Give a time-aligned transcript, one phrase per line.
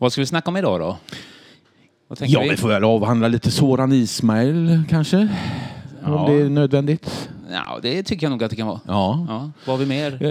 [0.00, 0.98] Vad ska vi snacka om idag då?
[2.18, 5.28] Ja, vi får väl avhandla lite Soran Ismail kanske.
[6.02, 6.18] Ja.
[6.18, 7.30] Om det är nödvändigt.
[7.50, 8.80] Ja, det tycker jag nog att det kan vara.
[8.86, 9.26] Ja.
[9.28, 10.22] Ja, vad har vi mer?
[10.22, 10.30] Eh,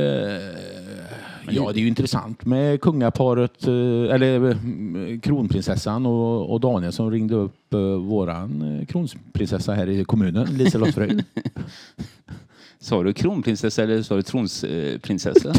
[1.49, 3.73] ja, det är ju intressant med kungaparet, eh,
[4.15, 10.47] eller eh, kronprinsessan och, och Daniel som ringde upp eh, våran kronprinsessa här i kommunen,
[10.57, 11.23] Liselott Fröjd.
[12.79, 15.53] Sa du kronprinsessa eller sa du tronsprinsessa?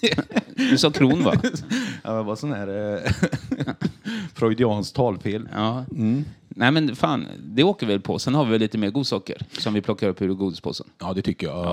[0.70, 1.34] du sa kron va?
[2.04, 3.12] ja, det var sån här eh,
[4.34, 5.48] freudianskt talfel.
[5.52, 5.84] Ja.
[6.48, 8.18] Nej men fan, det åker väl på.
[8.18, 10.86] Sen har vi väl lite mer godsaker som vi plockar upp ur godispåsen.
[11.00, 11.66] Ja, det tycker jag.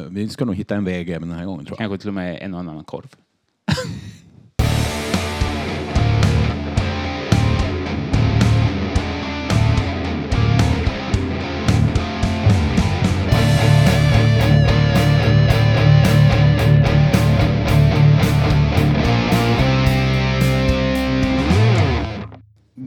[0.00, 1.78] Eh, Vi ska nog hitta en väg även den här gången tror jag.
[1.88, 3.08] Kanske till och med en och annan korv.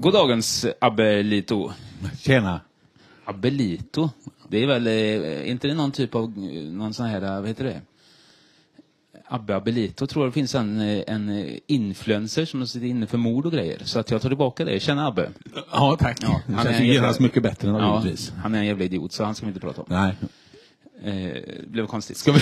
[0.04, 1.72] Goddagens Abelito.
[2.20, 2.62] Tjena!
[3.26, 4.10] Abelito?
[4.50, 7.48] Det är väl, eh, inte det någon typ av, eh, någon sån här, eh, vad
[7.48, 7.82] heter det?
[9.28, 13.46] Abbe Abelito tror jag det finns en, eh, en influencer som sitter inne för mord
[13.46, 13.82] och grejer.
[13.84, 14.80] Så att jag tar tillbaka det.
[14.80, 15.30] Tjena Abbe.
[15.72, 16.18] Ja, tack.
[16.22, 18.34] Ja, det han känns är ju en genast mycket bättre Ja, naturligtvis.
[18.42, 19.88] han är en jävla idiot så han ska vi inte prata om.
[19.90, 20.16] Nej.
[21.04, 22.18] Eh, blev konstigt.
[22.18, 22.40] Ska vi...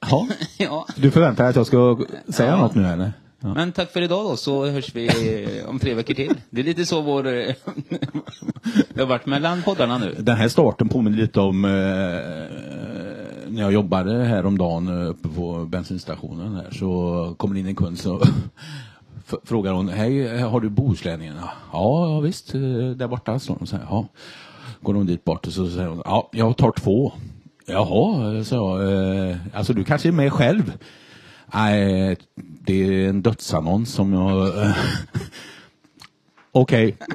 [0.00, 0.28] ja.
[0.58, 0.86] ja.
[0.96, 2.56] Du förväntar dig att jag ska säga Ja.
[2.56, 3.12] något nu eller?
[3.42, 3.54] Ja.
[3.54, 5.06] Men tack för idag då, så hörs vi
[5.62, 6.34] eh, om tre veckor till.
[6.50, 7.26] Det är lite så vår...
[7.26, 7.32] eh,
[8.94, 10.14] det har varit mellan poddarna nu.
[10.18, 11.70] Den här starten påminner lite om eh,
[13.48, 17.98] när jag jobbade häromdagen eh, uppe på bensinstationen här så kommer det in en kund
[17.98, 18.22] så
[19.44, 21.36] frågar hon, hej har du Bohuslänningen?
[21.38, 22.60] Ja, ja visst, eh,
[22.96, 23.86] där borta står hon så här.
[23.90, 24.06] Ja.
[24.80, 27.12] Går hon dit bort och så säger hon, ja jag tar två.
[27.66, 28.92] Jaha, jag,
[29.30, 30.72] eh, alltså du kanske är med själv?
[31.54, 34.58] Nej, det är en dödsannons som jag...
[34.66, 34.76] eh,
[36.52, 36.96] Okej.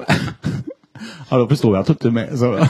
[1.30, 2.38] Ja, då förstår jag att du inte är med.
[2.38, 2.52] Så.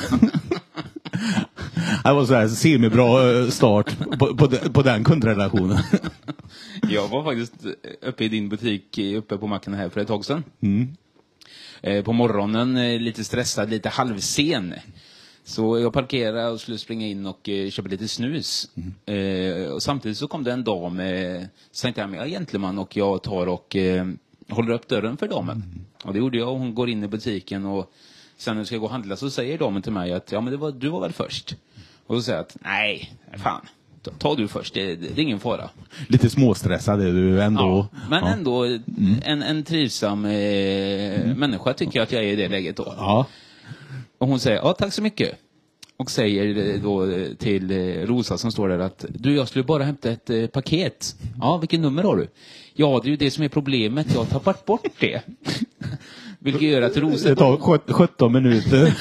[2.05, 5.78] Det var så här semibra eh, start på, på, på den kundrelationen.
[6.89, 7.55] Jag var faktiskt
[8.03, 10.45] uppe i din butik eh, uppe på macken här för ett tag sedan.
[11.83, 14.75] Eh, På morgonen, eh, lite stressad, lite halvsen.
[15.48, 18.70] Så jag parkerade och skulle springa in och eh, köpa lite snus.
[19.06, 21.42] Eh, och samtidigt så kom det en dam, eh,
[21.72, 24.06] så tänkte jag, men jag är gentleman och jag tar och eh,
[24.48, 25.62] håller upp dörren för damen.
[26.04, 27.92] Och det gjorde jag och hon går in i butiken och
[28.36, 30.50] sen när jag ska gå och handla så säger damen till mig att ja men
[30.50, 31.56] det var, du var väl först?
[32.06, 33.66] Och så säger jag att nej, fan,
[34.19, 35.70] ta, du först, det, det är ingen fara.
[36.09, 37.88] Lite småstressad är du ändå.
[37.92, 38.65] Ja, men ändå
[39.22, 42.94] en, en trivsam eh, människa tycker jag att jag är i det läget då.
[42.97, 43.26] Ja.
[44.19, 45.39] Och hon säger, ja tack så mycket.
[45.97, 47.06] Och säger då
[47.39, 51.17] till eh, Rosa som står där att du, jag skulle bara hämta ett eh, paket.
[51.41, 52.28] Ja, vilket nummer har du?
[52.75, 54.07] Ja, det är ju det som är problemet.
[54.15, 55.23] Jag har tappat bort det.
[56.41, 58.95] Vilket gör att Rosa Det tar sjut- 17 minuter.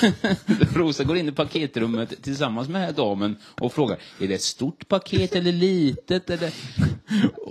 [0.77, 4.41] Rosa går in i paketrummet tillsammans med den här damen och frågar, är det ett
[4.41, 6.29] stort paket eller litet?
[6.29, 6.53] Eller?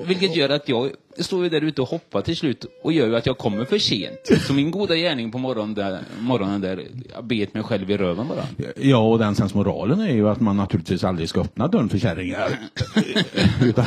[0.06, 3.16] Vilket gör att jag står ju där ute och hoppar till slut och gör ju
[3.16, 4.18] att jag kommer för sent.
[4.46, 6.84] Så min goda gärning på morgonen där, morgonen där
[7.14, 8.72] jag bet mig själv i röven bara.
[8.76, 12.58] Ja, och den sensmoralen är ju att man naturligtvis aldrig ska öppna dörren för kärringar.
[13.62, 13.84] Utan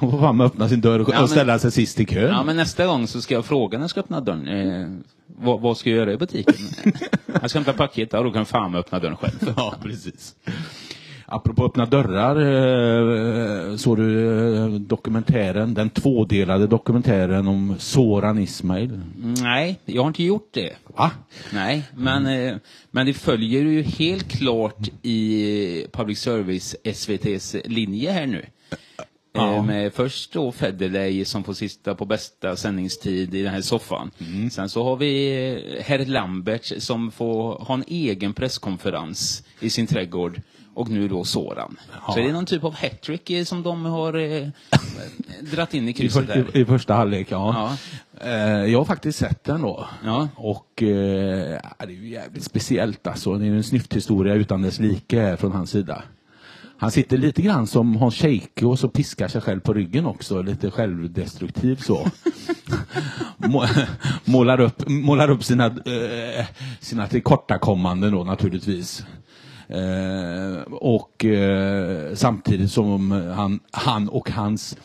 [0.00, 2.30] man får fan öppna sin dörr och Ja, men- ställa sig sist i kön.
[2.30, 4.48] Ja, men nästa gång så ska jag fråga när jag ska öppna dörren.
[4.48, 4.88] Eh,
[5.26, 6.54] vad, vad ska jag göra i butiken?
[7.40, 9.52] Jag ska hämta paket, ja, då kan fan öppna dörren själv.
[9.56, 10.34] Ja, precis.
[11.26, 12.36] Apropå öppna dörrar,
[13.70, 19.00] eh, såg du eh, dokumentären, den tvådelade dokumentären om Soran Ismail?
[19.42, 20.72] Nej, jag har inte gjort det.
[20.96, 21.10] Va?
[21.52, 22.56] Nej, men, eh,
[22.90, 28.46] men det följer ju helt klart i public service SVTs linje här nu.
[29.36, 29.62] Ja.
[29.62, 34.10] Med först då Federley som får sitta på bästa sändningstid i den här soffan.
[34.50, 40.40] Sen så har vi herr Lambert som får ha en egen presskonferens i sin trädgård.
[40.74, 41.76] Och nu då Soran.
[42.08, 44.48] Så är det någon typ av hattrick som de har eh,
[45.40, 46.44] dratt in i I, krysset där.
[46.44, 47.76] för, i, I första halvlek, ja.
[48.20, 49.88] Eh, jag har faktiskt sett den då.
[50.04, 50.28] Ja.
[50.36, 50.88] Och eh,
[51.78, 53.34] ja, det är ju jävligt speciellt alltså.
[53.34, 56.02] Det är en snyfthistoria utan dess like från hans sida.
[56.78, 60.42] Han sitter lite grann som Hans Scheike och så piskar sig själv på ryggen också,
[60.42, 62.08] lite självdestruktiv så.
[63.36, 63.66] Må-
[64.24, 66.46] målar, upp, målar upp sina, eh,
[66.80, 69.04] sina tillkortakommanden då naturligtvis.
[69.68, 74.76] Eh, och eh, samtidigt som han, han och hans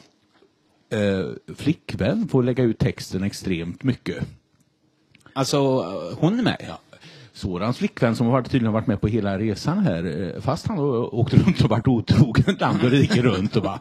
[0.92, 4.24] eh, flickvän får lägga ut texten extremt mycket.
[5.34, 5.60] Alltså,
[6.20, 6.66] hon är med?
[6.68, 6.80] Ja.
[7.34, 11.34] Sorans flickvän som har tydligen varit med på hela resan här, fast han har åkt
[11.34, 13.80] runt och varit otrogen land och rike runt och bara,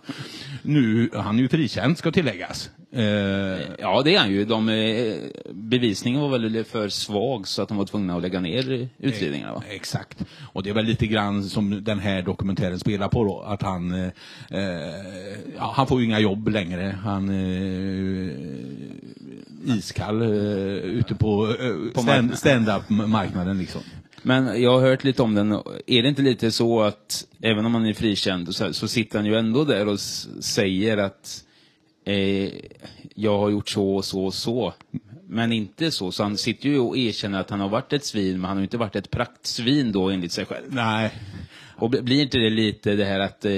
[0.63, 2.71] nu, han är ju frikänd ska tilläggas.
[2.93, 3.03] Eh,
[3.79, 4.45] Ja, det är han ju.
[4.45, 5.15] De, eh,
[5.53, 9.55] bevisningen var väl för svag så att de var tvungna att lägga ner utredningarna.
[9.55, 9.63] Va?
[9.71, 10.25] Exakt.
[10.53, 13.93] Och det är väl lite grann som den här dokumentären spelar på då, att han,
[13.95, 14.07] eh,
[14.51, 16.99] eh, ja, han får ju inga jobb längre.
[17.05, 18.33] Han eh,
[19.77, 20.29] iskall eh,
[20.79, 22.37] ute på, eh, På stand, marknaden.
[22.37, 23.81] stand-up-marknaden liksom.
[24.23, 25.53] Men jag har hört lite om den.
[25.87, 29.27] Är det inte lite så att även om han är frikänd så, så sitter han
[29.27, 31.45] ju ändå där och säger att
[32.11, 32.51] eh,
[33.15, 34.75] jag har gjort så och så och så.
[35.29, 36.13] Men inte så.
[36.13, 38.63] Så han sitter ju och erkänner att han har varit ett svin, men han har
[38.63, 40.65] inte varit ett praktsvin då enligt sig själv.
[40.69, 41.11] Nej.
[41.77, 43.53] Och bli- blir inte det lite det här att eh,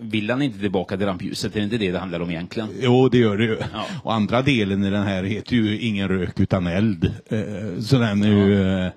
[0.00, 1.56] vill han inte tillbaka till rampljuset?
[1.56, 2.68] Är det inte det det handlar om egentligen?
[2.80, 3.58] Jo, det gör det ju.
[3.72, 3.86] Ja.
[4.02, 7.04] Och andra delen i den här heter ju Ingen rök utan eld.
[7.28, 8.62] Eh, Så den är ju...
[8.62, 8.92] eh, eh,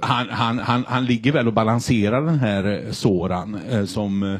[0.00, 4.38] Han, han, han, han ligger väl och balanserar den här Soran som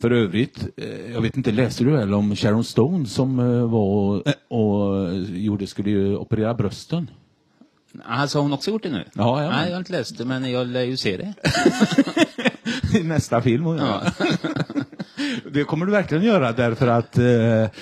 [0.00, 4.22] för övrigt, eh, jag vet inte, läste du väl om Sharon Stone som eh, var
[4.26, 7.10] eh, och gjorde, skulle operera brösten?
[8.04, 9.04] Alltså har hon också gjort det nu?
[9.12, 9.50] Ja, ja.
[9.50, 11.34] Nej, jag har inte läst det, men jag lär ju se det.
[12.98, 13.66] i nästa film.
[13.66, 14.02] Ja.
[15.52, 17.80] det kommer du verkligen göra därför att eh,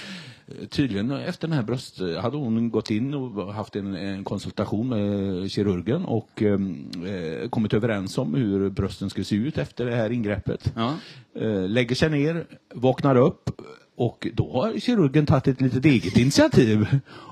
[0.70, 5.50] tydligen efter den här bröst hade hon gått in och haft en, en konsultation med
[5.50, 10.72] kirurgen och eh, kommit överens om hur brösten skulle se ut efter det här ingreppet.
[10.76, 10.94] Ja.
[11.40, 13.50] Eh, lägger sig ner, vaknar upp
[13.96, 16.86] och då har kirurgen tagit ett litet eget initiativ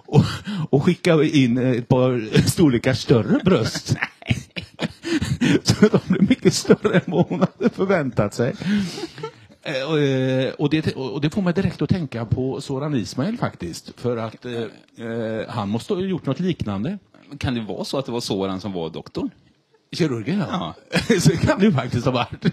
[0.06, 0.24] och,
[0.70, 3.96] och skickat in ett par storlekar större bröst.
[5.62, 8.54] Så de blev mycket större än vad hon hade förväntat sig.
[9.64, 13.38] Eh, och, eh, Och det, och det får mig direkt att tänka på Soran Ismail
[13.38, 14.00] faktiskt.
[14.00, 14.52] För att eh,
[15.06, 16.98] eh, han måste ha gjort något liknande.
[17.38, 19.30] Kan det vara så att det var Soran som var doktorn?
[19.92, 20.74] Kirurgen ja.
[21.20, 22.44] så kan det faktiskt ha varit.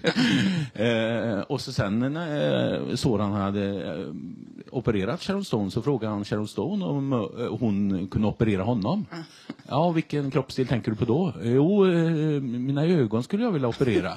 [0.74, 3.96] eh, och så sen när eh, Soran hade
[4.70, 7.28] opererat Sharon Stone så frågade han Sharon Stone om
[7.60, 9.06] hon kunde operera honom.
[9.68, 11.32] Ja, vilken kroppsdel tänker du på då?
[11.42, 11.84] Jo,
[12.40, 14.12] mina ögon skulle jag vilja operera.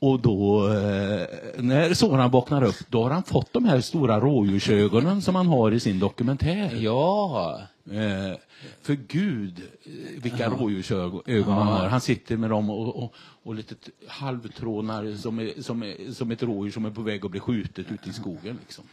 [0.00, 5.22] Och då, eh, när Soran vaknar upp, då har han fått de här stora rådjursögonen
[5.22, 6.70] som han har i sin dokumentär.
[6.80, 7.60] Ja.
[7.90, 8.38] Eh,
[8.82, 11.88] för gud, eh, vilka rådjursögon han har.
[11.88, 13.74] Han sitter med dem och, och, och lite
[14.08, 17.92] halvtrånar som, är, som, är, som ett rådjur som är på väg att bli skjutet
[17.92, 18.58] ute i skogen.
[18.60, 18.84] Liksom.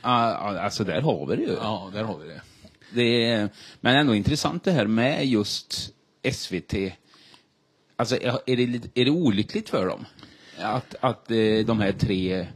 [0.00, 1.56] Alltså där har vi det ju.
[1.62, 2.40] Ja, där har vi det.
[2.94, 3.48] Det är,
[3.80, 5.92] men ändå intressant det här med just
[6.32, 6.74] SVT.
[7.96, 10.04] Alltså är det, är det olyckligt för dem?
[10.62, 11.36] Att, att eh,
[11.66, 12.46] de här tre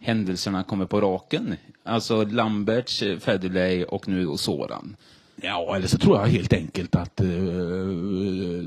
[0.00, 1.56] händelserna kommer på raken?
[1.84, 4.96] Alltså Lamberts, eh, Federley och nu och Soran.
[5.42, 7.26] Ja, eller så tror jag helt enkelt att eh,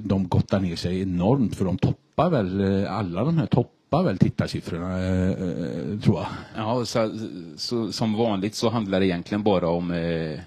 [0.03, 4.17] de gottar ner sig enormt för de toppar väl, eh, alla de här toppar väl
[4.17, 6.27] tittarsiffrorna, eh, eh, tror jag.
[6.55, 7.11] Ja, så,
[7.57, 10.39] så, som vanligt så handlar det egentligen bara om, eh,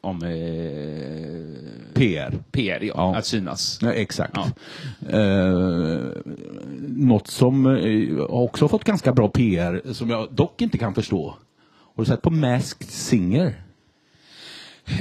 [0.00, 2.34] om eh, PR.
[2.52, 3.16] PR, ja, Ja.
[3.16, 3.78] att synas.
[3.82, 4.34] Ja, exakt.
[4.36, 4.50] Ja.
[5.18, 6.00] Eh,
[6.88, 11.34] något som eh, också fått ganska bra PR, som jag dock inte kan förstå.
[11.96, 13.62] Har du sett på Masked Singer?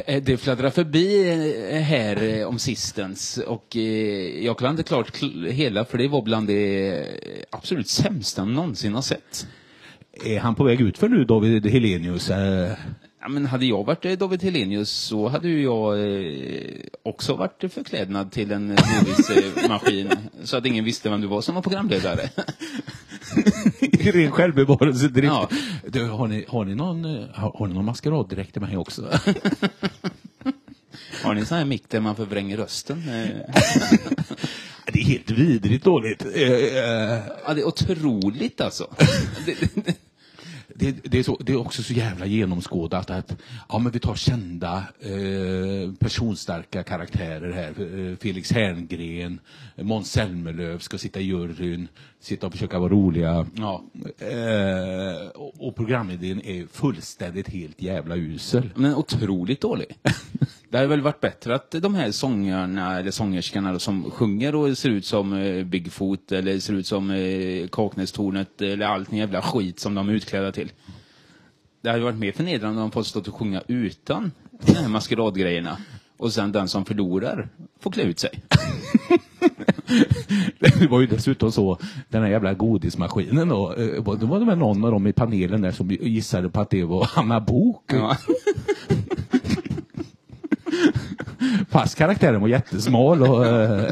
[0.06, 1.30] Eh, Det fladdrar förbi
[1.72, 3.76] eh, här eh, om sistens och
[4.42, 7.06] jag inte klart kl- hela för det var bland det
[7.50, 9.48] absolut sämsta jag någonsin har sett.
[10.26, 12.30] Är han på väg ut för nu, David Helenius?
[13.20, 17.36] Eh, Ja, men hade jag varit eh, David Helenius så hade ju jag eh, också
[17.36, 20.10] varit förklädnad till en godismaskin
[20.44, 22.30] så att ingen visste vem du var som var programledare.
[23.80, 25.34] I ren självbevarelsedrift.
[25.34, 25.50] Ja.
[25.88, 29.02] Du, har, ni, har, ni någon, eh, har, har ni någon maskeraddräkt till mig också?
[31.24, 32.98] Har ni en sån här mick där man förvränger rösten?
[32.98, 33.30] Eh,
[34.94, 36.26] det är helt vidrigt dåligt.
[36.36, 38.88] Eh, eh, Ja, det är otroligt alltså.
[40.80, 43.36] Det, det, är så, det är också så jävla genomskådat att
[43.70, 47.70] ja, men vi tar kända eh, personstarka karaktärer här.
[47.70, 49.40] Eh, Felix Herngren,
[49.76, 51.88] Måns Zelmerlöw ska sitta i juryn,
[52.20, 53.46] sitta och försöka vara roliga.
[53.56, 53.84] ja.
[54.20, 58.70] Eh, och, och programidén är fullständigt helt jävla usel.
[58.76, 59.86] Men otroligt dålig.
[60.70, 64.78] Det hade väl varit bättre att de här sångarna eller sångerskorna då, som sjunger och
[64.78, 69.42] ser ut som eh, Bigfoot eller ser ut som eh, Kaknästornet eller allt den jävla
[69.42, 70.72] skit som de är utklädda till.
[71.82, 74.32] Det hade varit mer förnedrande om de fått stå och sjunga utan
[74.66, 75.78] de här maskeradgrejerna.
[76.18, 78.32] Och sen den som förlorar får klä ut sig.
[80.60, 81.78] Det var ju dessutom så,
[82.10, 85.14] den här jävla godismaskinen då, eh, var- då var det väl någon av dem i
[85.14, 88.18] panelen där som gissade på att det var Anna Bok Ja.
[91.70, 93.46] Fast karaktären var jättesmal och...
[93.46, 93.92] eh,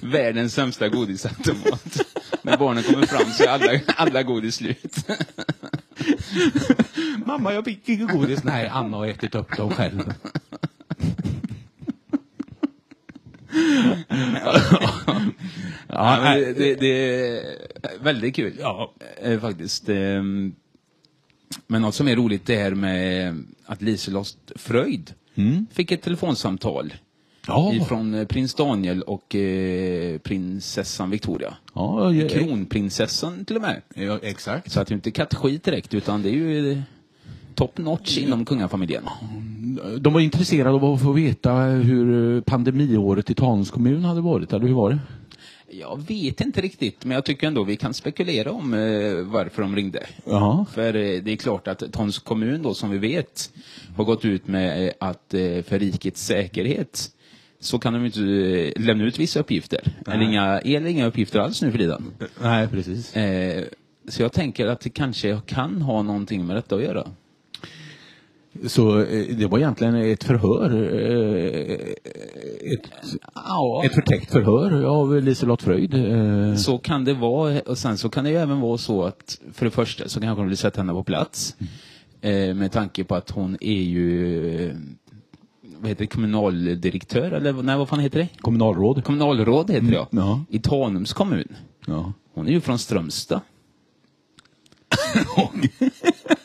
[0.00, 2.00] Världens sämsta godisautomat.
[2.42, 4.96] När barnen kommer fram så är alla, alla godis slut.
[7.26, 8.44] Mamma, jag fick inget godis.
[8.44, 10.02] Nej, Anna har ätit upp dem själv.
[15.88, 18.52] Ja, men det, det, det är väldigt kul.
[18.60, 18.92] Ja.
[19.22, 19.88] Eh, faktiskt.
[19.88, 20.54] Ehm,
[21.66, 25.14] Men något som är roligt det här med att Liselott Fröjd
[25.72, 26.94] fick ett telefonsamtal
[27.48, 27.72] Ja.
[27.74, 31.54] ifrån eh, prins Daniel och eh, prinsessan Victoria.
[31.74, 33.82] Ja, Kronprinsessan till och med.
[33.94, 34.72] ja, exakt.
[34.72, 36.82] Så att det är inte kattskit direkt utan det är ju
[37.56, 39.04] top notch inom kungafamiljen.
[39.98, 44.66] De var intresserade av att få veta hur pandemiåret i Tanums kommun hade varit, eller
[44.66, 44.98] hur var det?
[45.70, 49.76] Jag vet inte riktigt, men jag tycker ändå vi kan spekulera om eh, varför de
[49.76, 50.06] ringde.
[50.24, 50.66] Jaha.
[50.72, 53.52] För eh, det är klart att Tons kommun då, som vi vet,
[53.96, 57.10] har gått ut med eh, att eh, för rikets säkerhet
[57.60, 59.92] så kan de inte eh, lämna ut vissa uppgifter.
[60.06, 62.04] Eller inga, eller inga uppgifter alls nu för tiden.
[62.42, 63.16] Nej, precis.
[63.16, 63.64] Eh,
[64.08, 67.06] så jag tänker att det kanske kan ha någonting med detta att göra.
[68.66, 71.74] Så eh, det var egentligen ett förhör, eh,
[72.72, 72.80] ett,
[73.34, 73.82] Ja.
[73.84, 75.94] ett förtäckt förhör av Liselott Fröjd.
[75.94, 77.60] eh, Så kan det vara.
[77.60, 80.42] Och sen så kan det ju även vara så att för det första så kanske
[80.42, 81.56] de vill sätta henne på plats.
[82.20, 84.74] Eh, med tanke på att hon är ju
[85.78, 88.28] vad heter det, kommunaldirektör eller nej, vad fan heter det?
[88.40, 89.04] Kommunalråd.
[89.04, 90.44] Kommunalråd heter det ja.
[90.50, 91.48] I Tanums kommun.
[91.86, 92.12] Ja.
[92.34, 93.40] Hon är ju från Strömstad.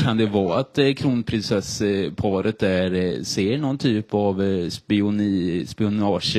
[0.00, 6.36] kan det vara att eh, kronprinsessparet där eh, ser någon typ av eh, spioni, spionage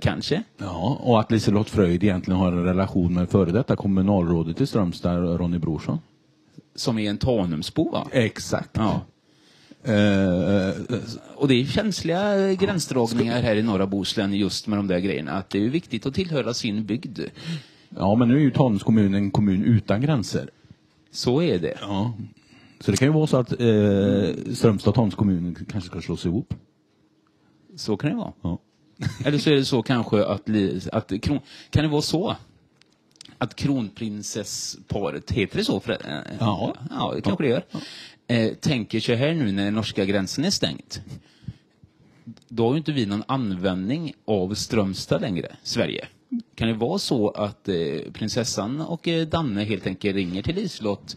[0.00, 0.42] kanske?
[0.58, 5.40] ja, och att Liselott Fröjd egentligen har en relation med före detta kommunalrådet i Strömstad,
[5.40, 5.98] Ronny Brorsson.
[6.74, 8.06] Som är en Tanumsbo va?
[8.12, 8.70] Exakt.
[8.72, 9.00] Ja.
[9.84, 10.74] Eh,
[11.36, 15.32] Och det är känsliga gränsdragningar här i norra Bohuslän just med de där grejerna.
[15.32, 17.20] Att det är viktigt att tillhöra sin bygd.
[17.88, 20.50] ja, men nu är ju Tanums kommun en kommun utan gränser.
[21.14, 21.78] Så är det.
[21.80, 22.14] Ja.
[22.80, 26.26] Så det kan ju vara så att eh, Strömstad och Tanums kommun kanske ska slås
[26.26, 26.54] ihop.
[27.76, 28.32] Så kan det vara.
[28.42, 28.58] Ja.
[29.24, 30.50] Eller så är det så kanske att,
[30.92, 31.40] att kron,
[31.70, 32.36] kan det vara så
[33.38, 35.80] att kronprinsessparet, heter det så?
[35.80, 36.74] För, eh, Ja.
[36.90, 37.64] ja, det kanske det gör.
[38.26, 41.00] Eh, tänker sig här nu när norska gränsen är stängt.
[42.48, 46.06] Då har ju inte vi någon användning av Strömstad längre, Sverige.
[46.54, 47.74] Kan det vara så att eh,
[48.12, 51.16] prinsessan och eh, Danne helt enkelt ringer till Liselott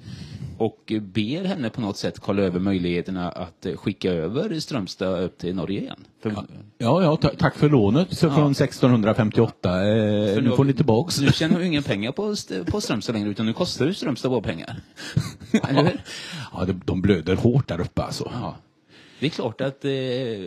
[0.57, 5.37] och ber henne på något sätt kolla över möjligheterna att eh, skicka över Strömstad upp
[5.37, 5.99] till Norge igen?
[6.23, 6.31] För,
[6.77, 9.69] Ja, ja, ta- tack för lånet så från 1658.
[9.69, 11.21] Eh, För nu får ni tillbaks.
[11.21, 12.35] Nu tjänar du inga pengar på,
[12.71, 14.81] på Strömstad längre, utan nu kostar ju Strömstad bara pengar.
[15.51, 16.01] Hur?
[16.53, 18.31] Ja, de, de blöder hårt där uppe alltså.
[18.33, 18.55] Ja.
[19.19, 19.91] Det är klart att eh,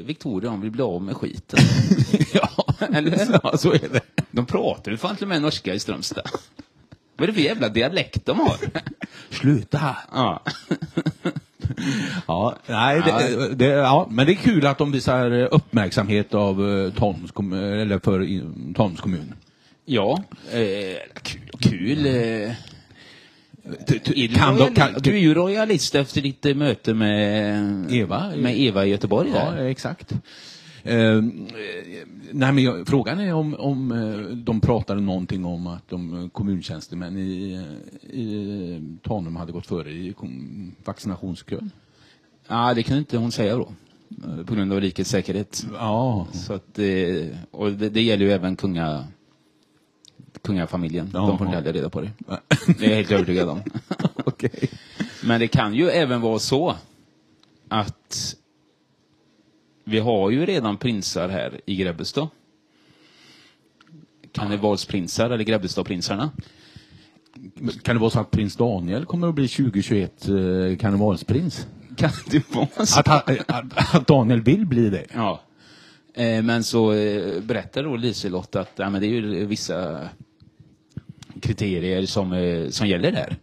[0.05, 1.59] Victoria hon vill bli av med skiten.
[2.35, 2.49] ja,
[2.94, 4.00] Eller ja, så är det.
[4.30, 6.30] De pratar ju fan till och med norska i Strömstad.
[7.16, 8.56] Vad är det för jävla dialekt de har?
[9.30, 9.96] Sluta!
[10.12, 10.42] Ja.
[12.26, 16.92] Ja, nej, det, det, ja, men det är kul att de visar uppmärksamhet av eh,
[16.92, 18.26] Tanums kommun, eller för
[18.75, 19.34] Tanums kommun.
[19.84, 20.22] Ja,
[20.52, 20.60] eh,
[21.22, 21.40] kul.
[21.58, 22.52] kul eh.
[23.64, 28.32] Är du, Kan de, kan, du är ju royalist efter ditt eh, möte med Eva?
[28.37, 29.30] med Eva i Göteborg.
[29.34, 29.64] Ja, Där.
[29.64, 30.12] exakt.
[30.82, 31.22] Eh,
[32.32, 37.16] nej, men frågan är om, om eh, de pratade någonting om att de eh, kommuntjänstemän
[37.18, 37.52] i,
[38.02, 40.14] i Tanum hade gått före i
[40.84, 41.70] vaccinationskön.
[42.49, 43.72] Ja, det kunde inte hon säga då.
[44.25, 45.66] eh, På grund av rikets säkerhet.
[45.75, 49.04] Ja, Så att, eh, och det, det gäller ju även kunga,
[50.42, 51.10] kungafamiljen.
[51.12, 52.10] Ja, De får inte heller reda på det.
[52.78, 53.60] Det är jag helt övertygad om.
[54.25, 54.70] okej.
[55.25, 56.75] Men det kan ju även vara så
[57.68, 58.37] att
[59.84, 62.28] vi har ju redan prinsar här i Grebbestad.
[64.32, 66.30] Karnevalsprinsar eller Grebbestadprinsarna.
[67.82, 70.34] Kan det vara så att prins Daniel kommer att bli 2021 eh,
[70.76, 71.66] karnevalsprins?
[71.96, 73.00] Kan det vara så?
[73.00, 75.06] Att, han, att, att Daniel vill bli det?
[75.14, 75.40] Ja.
[76.14, 80.08] Eh, men så eh, berättar då Liselott att ja, men det är ju vissa
[81.40, 83.37] kriterier som, eh, som gäller där.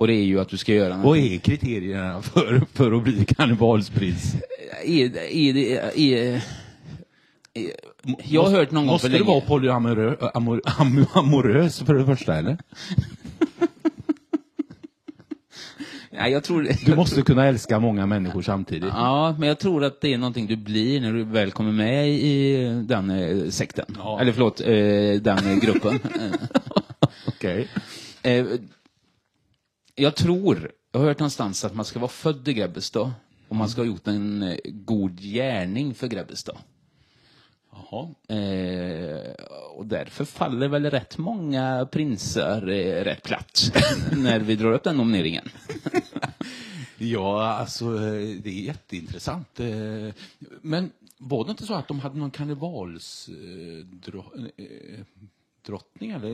[0.00, 3.24] Och det är ju att du ska göra Vad är kriterierna för, för att bli
[3.24, 4.34] karnevalsprins?
[4.84, 5.98] Är, är, det- är,
[6.34, 6.42] är,
[8.24, 9.24] jag har hört någon gång Måste länge.
[9.24, 12.58] vara polyamorös amor, amor, amorös för det första, eller?
[16.10, 18.90] Nej, jag tror, Du måste kunna älska många människor samtidigt.
[18.94, 22.08] Ja, men jag tror att det är någonting du blir när du väl kommer med
[22.10, 22.56] i
[22.88, 23.86] den eh, sekten.
[24.20, 24.66] Eller förlåt, eh,
[25.22, 25.98] den eh, gruppen.
[27.26, 27.68] Okej.
[29.96, 33.10] Eh, jag tror, jag har hört någonstans att man ska vara född i Grebbestad
[33.48, 36.56] Om man ska ha gjort en eh, god gärning för Grebbestad.
[37.72, 38.08] Jaha.
[38.38, 39.30] Eh,
[39.74, 43.72] och därför faller väl rätt många prinsar eh, rätt platt
[44.16, 45.48] när vi drar upp den nomineringen.
[46.98, 49.60] Ja, alltså eh, det är jätteintressant.
[49.60, 50.14] Eh,
[50.62, 54.50] Men var det inte så att de hade någon karnevalsdrottning?
[54.56, 55.04] Eller,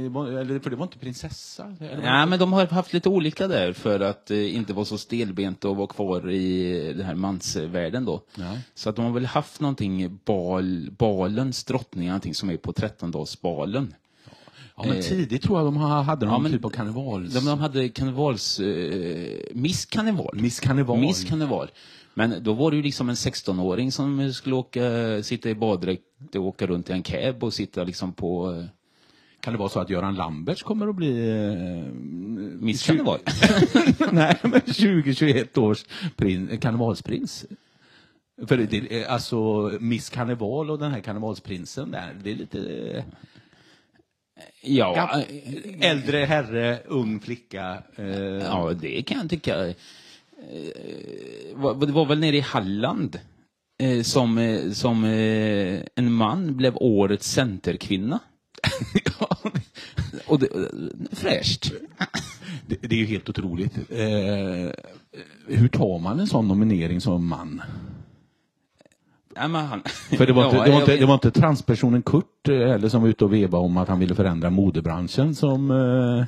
[0.08, 1.76] Var- eller, för det var inte prinsessa?
[1.80, 2.02] Eller?
[2.06, 5.64] Ja, men de har haft lite olika där för att eh, inte vara så stelbent
[5.64, 8.20] och vara kvar i den här mansvärlden då.
[8.38, 8.56] Ja.
[8.74, 13.94] Så att de har väl haft någonting, bal, balens drottning, någonting som är på trettondagsbalen.
[14.76, 17.34] Ja, men tidigt tror jag de ha- hade någon Ja, men- typ av karnevals...
[17.34, 18.60] De, de hade karnevals...
[18.60, 20.38] Eh, Miss Karneval.
[20.40, 20.98] Miss Karneval.
[21.00, 21.70] Miss Karneval.
[22.14, 24.82] Men då var det ju liksom en 16-åring som skulle åka,
[25.22, 26.02] sitta i baddräkt
[26.34, 28.64] och åka runt i en cab och sitta liksom på eh,
[29.46, 31.28] Kan det vara så att Göran Lamberts kommer att bli...
[31.38, 31.92] Eh,
[32.60, 33.18] Miss tju- Karneval.
[34.12, 35.84] Nej, men 2021 års
[36.16, 37.46] prin, karnevalsprins.
[38.46, 42.58] För det, det, är alltså Miss Karneval och den här karnevalsprinsen där, det är lite...
[42.96, 43.04] eh,
[44.62, 45.22] ja,
[45.80, 47.82] Äldre herre, ung flicka.
[47.96, 49.66] Eh, Ja, det kan jag tycka.
[49.68, 49.74] Eh,
[51.80, 53.18] Det var väl nere i Halland
[53.82, 58.18] eh, som, eh, som eh, en man blev årets centerkvinna.
[60.26, 60.48] Och det,
[61.12, 61.72] fräscht.
[62.66, 63.76] det, det är ju helt otroligt.
[63.90, 64.70] Eh,
[65.46, 67.62] hur tar man en sån nominering som man?
[69.34, 69.82] Ja, men han,
[70.18, 72.48] För det var, inte, Ja, det, var jag inte, vet- det var inte transpersonen Kurt
[72.48, 76.24] eh, heller som var ute och vevade om att han ville förändra modebranschen som, eh,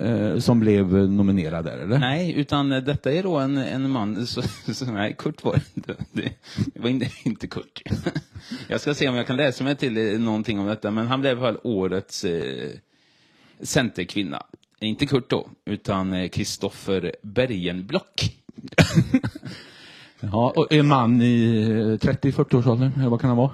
[0.00, 1.98] eh, som blev nominerad där, eller?
[1.98, 5.94] Nej, utan detta är då en, en man, så, så, nej, Kurt var det inte.
[6.12, 6.32] Det,
[6.74, 7.82] det var inte, inte Kurt.
[8.68, 11.20] Jag ska se om jag kan läsa mig till eh, någonting om detta, men han
[11.20, 12.70] blev fall årets eh,
[13.60, 14.42] centerkvinna.
[14.80, 18.36] Inte Kurt då, utan Kristoffer Bergenblock.
[20.20, 21.62] Ja, och en man i
[22.02, 23.50] eh, 30-40-årsåldern, eller vad kan han vara?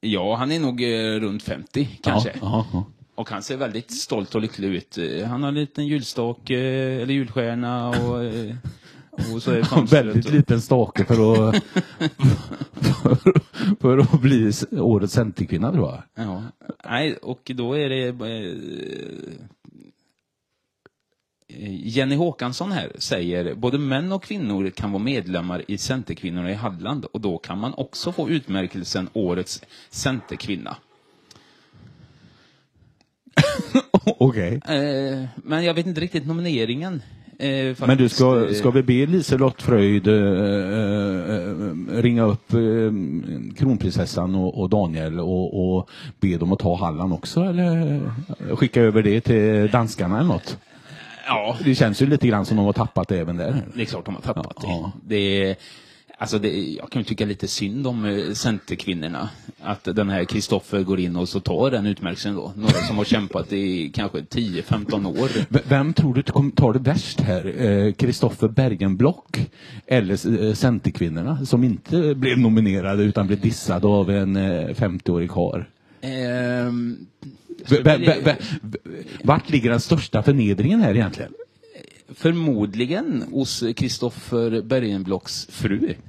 [0.00, 2.28] Ja, han är nog eh, runt 50 kanske.
[2.28, 2.84] Ja, ja, ja.
[3.16, 4.98] Och han ser väldigt stolt och lycklig ut.
[4.98, 8.56] Eh, Han har en liten julstak, eh, eller julstjärna och, eh,
[9.34, 11.14] och så är En väldigt och- liten stake för
[11.48, 11.56] att,
[13.02, 13.16] för,
[13.80, 16.02] för att bli årets centerkvinna, tror jag.
[16.26, 16.42] Ja,
[16.84, 18.12] nej, och då är det
[21.82, 27.04] Jenny Håkansson här säger både män och kvinnor kan vara medlemmar i Centerkvinnorna i Halland
[27.04, 30.76] och då kan man också få utmärkelsen Årets Centerkvinna.
[34.18, 34.60] Okej.
[34.68, 37.02] Eh, men jag vet inte riktigt nomineringen.
[37.38, 42.58] Eh, Men du, ska, Eh, ska vi be Liselott Fröjd eh, eh, ringa upp eh,
[43.56, 45.88] kronprinsessan och, och Daniel och, och
[46.20, 48.00] be dem att ta Halland också eller
[48.56, 50.58] skicka över det till danskarna eller något?
[51.26, 53.62] Ja, Det känns ju lite grann som de har tappat det även där.
[53.74, 54.92] det är klart de har tappat Ja.
[55.02, 55.14] det.
[55.14, 55.56] det är,
[56.18, 59.28] alltså det, jag kan ju tycka lite synd om eh, Centerkvinnorna.
[59.60, 62.52] Att den här Kristoffer går in och så tar den utmärkelsen då.
[62.56, 65.30] Några som har kämpat i kanske 10-15 år.
[65.68, 67.92] Vem tror du tar det värst här?
[67.92, 69.40] Kristoffer Bergenblock
[69.86, 75.62] eller eh, Centerkvinnorna som inte blev nominerade utan blev dissade av en eh, 50-årig karl?
[76.00, 77.06] Ehm,
[79.22, 81.32] Vart ligger den största förnedringen här egentligen?
[82.14, 85.94] Förmodligen hos Kristoffer Bergenblocks fru.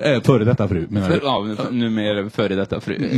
[0.00, 1.26] Eh, före detta fru menar För, du?
[1.26, 3.08] ja, numera före detta fru.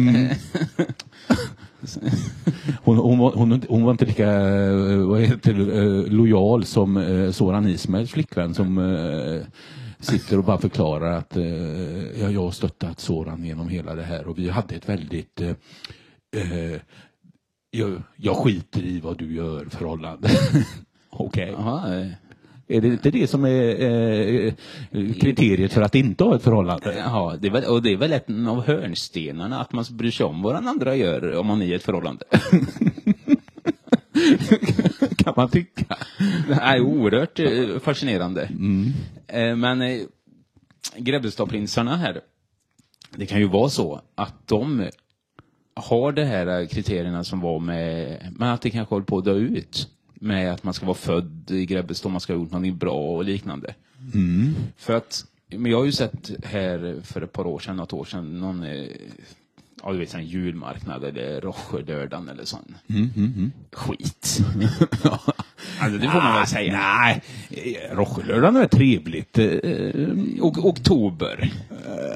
[2.83, 6.97] Hon, hon, var, hon, hon var inte lika eh, vad heter det, eh, lojal som
[6.97, 9.47] eh, Soran Ismails flickvän som eh,
[10.01, 14.27] sitter och bara förklarar att eh, ja, jag har stöttat Soran genom hela det här
[14.27, 15.49] och vi hade ett väldigt eh,
[16.37, 16.81] eh,
[17.77, 20.29] jag, jag skiter i vad du gör förhållande.
[21.11, 21.55] Okej.
[21.59, 22.07] Jaha, eh,
[22.69, 24.53] Är det inte det som är eh,
[25.21, 26.95] kriteriet för att inte ha ett förhållande?
[26.99, 30.27] Jaha, det är väl, och det är väl en av hörnstenarna att man bryr sig
[30.27, 32.25] om vad den andra gör om man är i ett förhållande.
[35.17, 35.97] kan man tycka.
[36.49, 38.43] Det är oerhört eh, fascinerande.
[39.27, 40.01] Eh, Men eh,
[40.97, 42.21] Grebbestadprinsarna här,
[43.17, 44.89] det kan ju vara så att de
[45.77, 49.35] har de här kriterierna som var med, men att det kanske håller på att dö
[49.35, 49.89] ut.
[50.15, 53.25] Med att man ska vara född i Grebbestad, man ska ha gjort någonting bra och
[53.25, 53.75] liknande.
[54.77, 58.05] För att, men jag har ju sett här för ett par år sedan, något år
[58.05, 58.87] sedan, någon, eh,
[59.83, 62.75] ja du vet, en julmarknad eller Rocherlördagen eller sån.
[63.73, 64.39] Skit.
[65.81, 66.73] alltså det får man väl säga.
[66.73, 67.23] Nej,
[67.93, 69.39] Rocherlördagen är trevligt.
[69.39, 71.53] Eh, Och, oktober.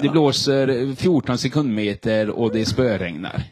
[0.03, 3.42] Det blåser 14 sekundmeter och det spöregnar.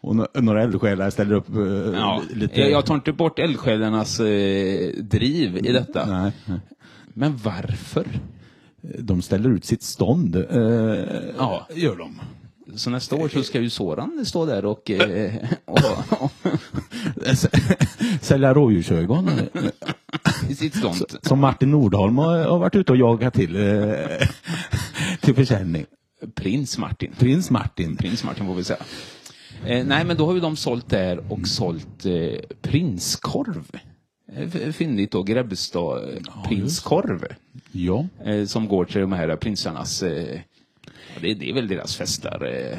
[0.00, 2.60] Och nå- några eldsjälar ställer upp eh, Ja, lite...
[2.60, 6.06] jag, tar inte bort eldsjälarnas eh, driv i detta.
[6.06, 6.60] Nej, nej.
[7.06, 8.06] Men varför?
[8.98, 10.36] De ställer ut sitt stånd.
[10.36, 10.42] Eh,
[11.38, 11.66] Ja.
[11.74, 12.20] gör de.
[12.74, 14.90] Så nästa år så ska ju Soran stå där och...
[14.90, 15.78] Eh, och,
[16.22, 16.32] och
[18.20, 19.30] Sälja rådjursögon.
[20.48, 20.96] I sitt stånd.
[21.22, 24.28] Som Martin Nordholm har, har varit ute och jagat till, eh,
[25.20, 25.86] till försäljning.
[26.34, 27.12] Prins Martin.
[27.18, 27.96] Prins Martin.
[27.96, 28.78] Prins Martin får vi säga.
[29.66, 33.80] Eh, nej, men då har ju de sålt där och sålt eh, prinskorv.
[34.32, 37.26] Eh, Fyndigt då, Grebbestad eh, prinskorv.
[37.72, 38.06] Ja.
[38.24, 40.02] Eh, som går till de här prinsarnas...
[40.02, 40.40] Eh,
[41.20, 42.44] det, det är väl deras festar.
[42.72, 42.78] Eh,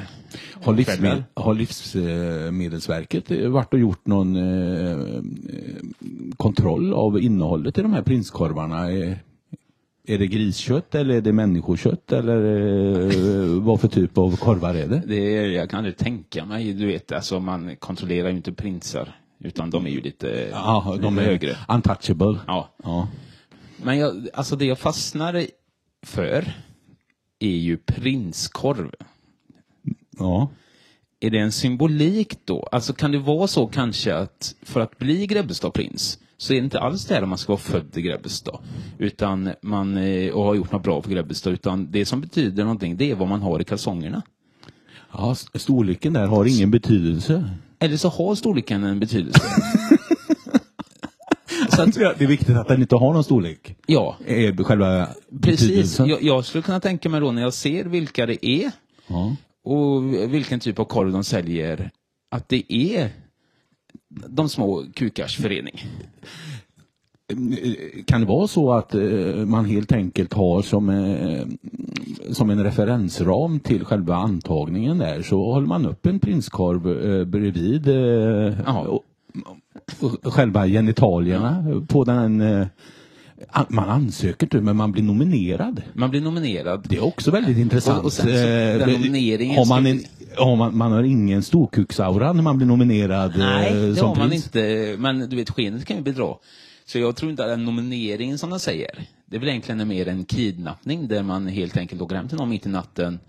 [0.64, 5.22] Har, livsmed, har Livsmedelsverket eh, varit och gjort någon eh, eh,
[6.38, 8.92] kontroll av innehållet i de här prinskorvarna?
[8.92, 9.20] Är,
[10.08, 12.38] är det griskött eller är det människokött eller
[13.06, 15.02] eh, vad för typ av korvar är det?
[15.08, 19.16] Det är, jag kan aldrig tänka mig, du vet, alltså man kontrollerar ju inte prinsar.
[19.44, 21.58] Utan de är ju lite, Ja, de lite är högre.
[21.70, 22.40] untouchable.
[22.48, 22.70] Ja.
[22.84, 23.08] Ja.
[23.84, 25.46] Men jag, alltså det jag fastnar
[26.06, 26.54] för
[27.44, 28.92] är ju prinskorv.
[30.18, 30.50] ja.
[31.20, 32.68] Är det en symbolik då?
[32.72, 36.64] Alltså kan det vara så kanske att för att bli Grebbestad prins så är det
[36.64, 38.60] inte alls det här om man ska vara född i Grebbestad
[38.98, 42.98] utan man eh, och har gjort något bra för Grebbestad utan det som betyder någonting
[42.98, 44.22] det är vad man har i kalsongerna.
[45.12, 47.50] ja, storleken där har ingen betydelse.
[47.80, 49.42] Eller så har storleken en betydelse.
[51.70, 53.76] så att, Det är viktigt att den inte har någon storlek.
[53.88, 55.08] ja, Är själva
[55.42, 56.00] precis.
[56.00, 58.72] Jag, jag skulle kunna tänka mig då när jag ser vilka det är
[59.08, 59.36] Ja.
[59.64, 61.92] och vilken typ av korv de säljer
[62.32, 63.10] att det är
[64.28, 65.82] de små kukars förening.
[68.06, 69.02] Kan det vara så att eh,
[69.46, 71.46] man helt enkelt har som, eh,
[72.32, 77.88] som en referensram till själva antagningen där så håller man upp en prinskorv eh, bredvid
[77.88, 79.04] eh, och
[80.24, 82.68] själva genitalierna på den eh,
[83.50, 85.82] an- man ansöker inte men man blir nominerad.
[85.94, 86.86] Man blir nominerad.
[86.90, 88.00] Det är också väldigt intressant.
[88.00, 90.04] Och- och sen så, Eh, har man, en,
[90.38, 94.34] har man, man har ingen storkuksaura när man blir nominerad Nej, eh, det har man
[94.34, 94.96] inte.
[95.00, 96.34] Men du vet, skenet kan ju bedra.
[96.86, 98.90] Så jag tror inte att den nomineringen som de säger,
[99.26, 102.50] det är väl egentligen mer en kidnappning där man helt enkelt åker hem till någon
[102.50, 103.20] mitt i natten,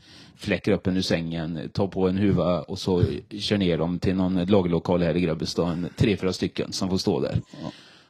[0.42, 3.04] fläcker upp en ur sängen, tar på en huva och så
[3.38, 7.20] kör ner dem till någon lagerlokal här i Grebbestad, tre, fyra stycken som får stå
[7.20, 7.40] där.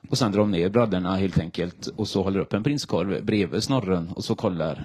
[0.08, 3.62] Och sen drar de ner brallorna helt enkelt och så håller upp en prinskorv bredvid
[3.62, 4.84] snorren och så kollar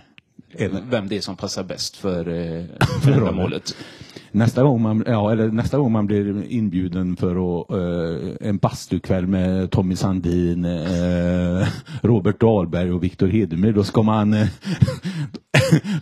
[0.90, 2.66] vem det är som passar bäst för, eh,
[3.04, 3.76] för ändamålet.
[4.38, 9.28] Nästa gång, man, ja, eller nästa gång man blir inbjuden för att, eh, en bastukväll
[9.28, 11.68] med Tommy Sandin, eh,
[12.02, 14.48] Robert Dahlberg och Viktor Hedemyr, då ska man eh,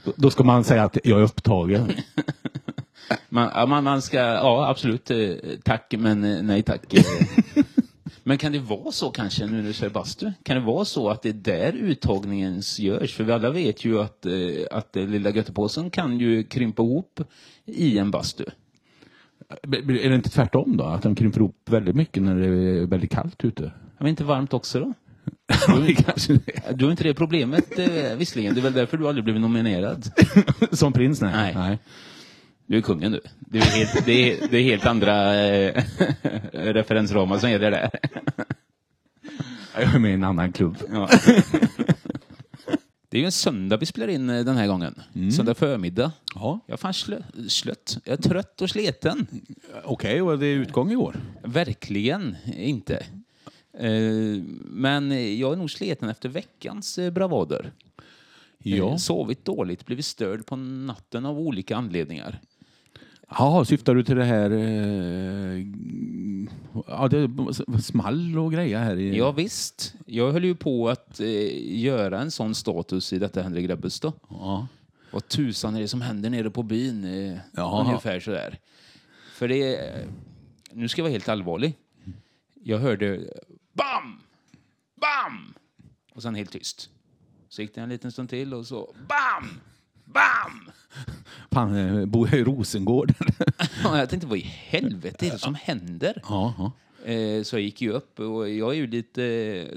[0.16, 1.88] då- ska man säga att jag är upptagen.
[3.30, 5.18] Man, man, man ska, ja absolut, eh,
[5.64, 6.82] tack men eh, nej tack.
[8.28, 11.10] Men kan det vara så kanske, nu när du säger bastu, kan det vara så
[11.10, 13.14] att det är där uttagningen görs?
[13.14, 14.32] För vi alla vet ju att, eh,
[14.72, 17.22] att eh, lilla göttepåsen kan ju krympa ihop
[17.66, 18.46] i en bastu.
[19.62, 20.84] Är det inte tvärtom då?
[20.84, 23.72] Att de krymper ihop väldigt mycket när det är väldigt kallt ute?
[23.98, 24.94] Men inte varmt också då?
[26.76, 30.12] Du har inte det problemet eh, visserligen, det är väl därför du aldrig blivit nominerad.
[30.72, 31.22] Som prins?
[31.22, 31.32] Nej.
[31.34, 31.54] Nej.
[31.56, 31.80] nej.
[32.68, 33.22] Du är kungen du.
[33.40, 35.84] Det är helt, det är, det är helt andra eh,
[36.54, 37.90] referensramar som gäller där.
[39.76, 40.78] Jag är med i en annan klubb.
[40.92, 41.10] Ja.
[43.10, 45.02] Det är ju en söndag vi spelar in eh, den här gången.
[45.38, 46.12] Söndag förmiddag.
[46.36, 46.60] Ja.
[46.66, 47.98] Jag är fan slö, slött.
[48.06, 49.28] Jag är trött och sleten.
[49.84, 51.16] Okej, och det är utgång i år?
[51.44, 53.06] Verkligen inte.
[53.80, 57.72] Eh, Men jag är nog sliten efter veckans eh, bravader.
[58.58, 58.98] Ja.
[58.98, 62.40] Sovit dåligt, blivit störd på natten av olika anledningar.
[63.30, 64.52] Ja, syftar du till det här...
[64.52, 65.66] Eh,
[66.88, 67.30] ja, det
[67.82, 69.18] small och grejer här i...
[69.18, 69.94] Ja, visst.
[70.06, 74.14] Jag höll ju på att eh, göra en sån status i detta Henrik Grebbestad.
[74.30, 74.68] Ja.
[75.12, 77.04] Vad tusan är det som händer nere på byn?
[77.04, 77.86] Eh, Jaha.
[77.86, 78.60] Ungefär sådär.
[79.36, 80.08] För det är,
[80.72, 81.74] nu ska jag vara helt allvarlig.
[82.64, 83.18] Jag hörde
[83.74, 84.22] BAM!
[85.02, 85.54] BAM!
[86.14, 86.90] Och sen helt tyst.
[87.50, 89.50] Så gick det en liten stund till och så BAM!
[90.16, 90.72] BAM!
[91.52, 93.14] Fan, eh, bor jag i Rosengård?
[93.86, 96.22] Och jag tänkte, vad i helvete är det som händer?
[96.30, 96.72] ja, ja.
[97.08, 99.22] Eh, Så jag gick ju upp och jag är ju lite,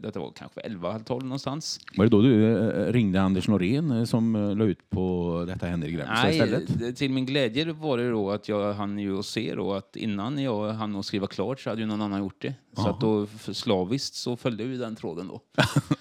[0.03, 1.81] detta var kanske 11, halv 12 någonstans.
[1.97, 5.91] Var det då du eh, ringde Anders Norén eh, som la ut på detta Henrik
[5.95, 6.79] Grebbestad Nej, istället?
[6.79, 10.39] det- till min glädje var det då att jag hann ju se då att innan
[10.43, 12.55] jag hann att skriva klart så hade ju någon annan gjort det.
[12.77, 15.41] Så att då slaviskt så följde ju den tråden då.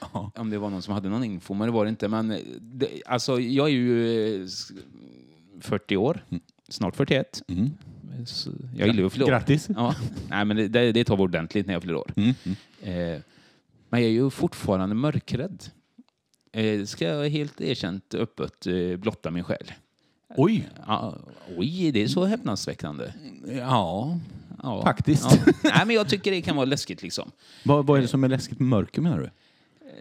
[0.35, 2.07] Om det var någon som hade någon info, men det var det inte.
[2.07, 4.71] Men det, alltså jag är ju eh, s-
[5.61, 6.23] 40 år,
[6.69, 7.41] snart 41.
[7.47, 7.69] Mm.
[8.29, 9.29] Så jag gillar ju att fylla år.
[9.29, 9.69] Grattis.
[9.75, 9.95] Ja.
[10.29, 12.11] Nej, men det, det, tar vi ordentligt när jag fyller år.
[12.15, 12.35] Mm.
[12.81, 13.21] Eh,
[13.89, 15.63] men jag är ju fortfarande mörkrädd.
[16.51, 19.71] Eh, ska jag helt erkänt öppet eh, blotta min själ.
[20.37, 20.69] Oj!
[20.87, 21.17] Ja,
[21.57, 23.11] oj, det är så häpnadsväckande.
[23.57, 24.19] Ja,
[24.63, 24.83] Ja.
[24.83, 25.25] Faktiskt.
[25.31, 25.53] Ja.
[25.63, 27.31] Nej, men jag tycker det kan vara läskigt liksom.
[27.63, 29.29] vad, vad är det som är läskigt med mörker menar du?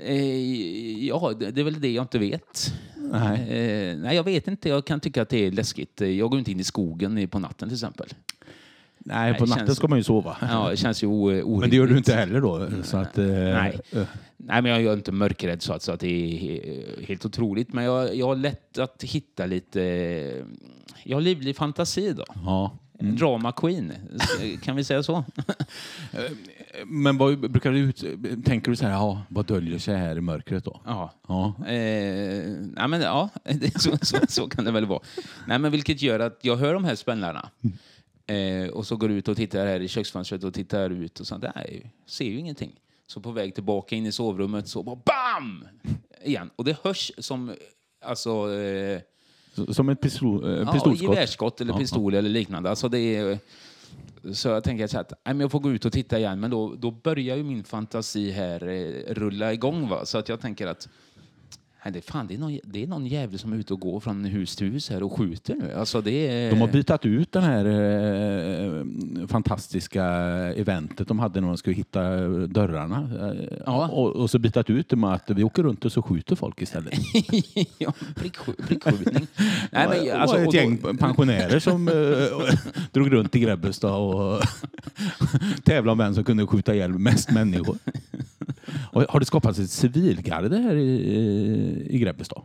[0.05, 2.73] Eh, ja, det, det är väl det jag inte vet.
[3.13, 3.41] Nej.
[3.41, 4.69] Eh, nej, jag vet inte.
[4.69, 6.01] Jag kan tycka att det är läskigt.
[6.01, 8.07] Jag går inte in i skogen på natten till exempel.
[8.99, 10.37] Nej, på natten känns- ska man ju sova.
[10.41, 11.61] Ja, det känns ju orimligt.
[11.61, 12.69] Men det gör du inte heller då?
[12.83, 13.81] Så att, eh, Nej.
[13.93, 14.03] eh,
[14.37, 17.73] Nej, men jag är inte mörkrädd så att, så att det är he- helt otroligt.
[17.73, 19.81] Men jag, jag har lätt att hitta lite...
[21.05, 22.25] Jag har livlig fantasi då.
[22.45, 22.79] Ja.
[23.01, 23.93] Drama queen,
[24.63, 25.25] kan vi säga så?
[26.85, 28.05] Men vad brukar du ut,
[28.45, 30.81] tänker du så här, ja, vad döljer sig här i mörkret då?
[30.85, 31.13] Ja.
[31.29, 31.55] Ja.
[31.67, 35.01] Eh, nej, men, ja det, så, så, så kan det väl vara.
[35.47, 37.51] Nej, men vilket gör att jag hör de här spänlarna.
[38.27, 41.45] Eh, och så går ut och tittar här i köksfönstret och tittar ut och sånt.
[41.55, 42.73] Nej, ser ju ingenting.
[43.07, 45.65] Så på väg tillbaka in i sovrummet så bara BAM!
[46.25, 46.51] Igen.
[46.57, 47.53] Och det hörs som
[48.05, 49.01] alltså, eh,
[49.73, 51.11] Som ett pistol, eh, ja, pistolskott?
[51.11, 52.71] gevärsskott eller Ja, pistol eller liknande.
[52.71, 53.39] Alltså det är,
[54.33, 56.41] så jag tänker så att nej, jag får gå ut och titta igen.
[56.41, 59.89] Men då, då börjar ju min fantasi här eh, rulla igång.
[59.89, 60.07] Va?
[60.07, 60.89] Så att jag tänker att
[61.87, 63.81] nej, det, är fan, det, är någon, det är någon jävel som är ute och
[63.81, 65.73] går från hus till hus här och skjuter nu.
[65.75, 68.85] Alltså det är, De har bytat ut det här eh,
[69.29, 70.05] fantastiska
[70.57, 72.11] eventet de hade när de skulle hitta
[72.47, 73.11] dörrarna.
[73.31, 73.89] Eh, Ja.
[73.89, 76.63] och, och så bytat ut det med att vi åker runt och så skjuter folk
[76.63, 76.93] istället.
[77.79, 79.27] ja, prickskj- prickskjutning.
[79.73, 82.59] nej, men, det alltså, var ett då- gäng pensionärer som eh,
[82.93, 84.41] drog runt i Grebbestad och
[85.65, 87.77] tävlade om vem som kunde skjuta ihjäl mest människor.
[88.97, 92.43] Och har det skapats ett civilgarde här i, i Grebbestad?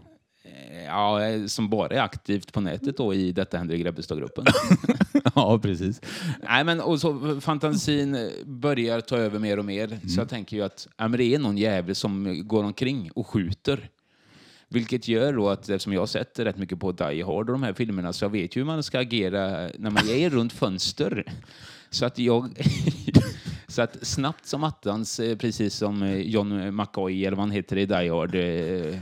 [0.85, 4.45] Ja, som bara är aktivt på nätet då i Detta händer i Grebbestad-gruppen.
[5.35, 6.01] ja, precis.
[6.43, 9.99] Nej, men och så fantasin börjar ta över mer och mer.
[10.07, 13.27] Så jag tänker ju att ja, men det är någon jävel som går omkring och
[13.27, 13.89] skjuter.
[14.67, 17.63] Vilket gör då att eftersom jag har sett rätt mycket på Die Hard och de
[17.63, 21.25] här filmerna så jag vet ju hur man ska agera när man är runt fönster.
[21.89, 22.49] Så att jag...
[23.71, 27.77] så att snabbt som attans, eh, precis som eh, John McCoy eller vad han heter
[27.77, 28.99] i Die Hard, eh,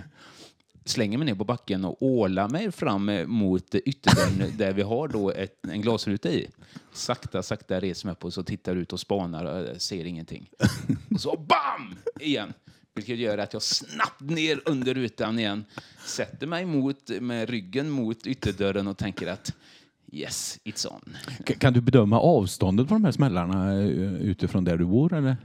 [0.86, 5.32] slänger mig ner på backen och ålar mig fram mot ytterdörren där vi har då
[5.32, 6.48] ett, en glasruta i.
[6.94, 10.50] Sakta, sakta reser mig upp och så tittar ut och spanar och ser ingenting.
[11.12, 11.96] Och så BAM!
[12.20, 12.54] Igen.
[12.94, 15.66] Vilket gör att jag snabbt ner under rutan igen,
[16.06, 19.54] sätter mig mot, med ryggen mot ytterdörren och tänker att
[20.12, 21.18] yes, it's on.
[21.60, 23.88] Kan du bedöma avståndet på de här smällarna eh,
[24.22, 25.14] utifrån där du bor?
[25.14, 25.38] Eller?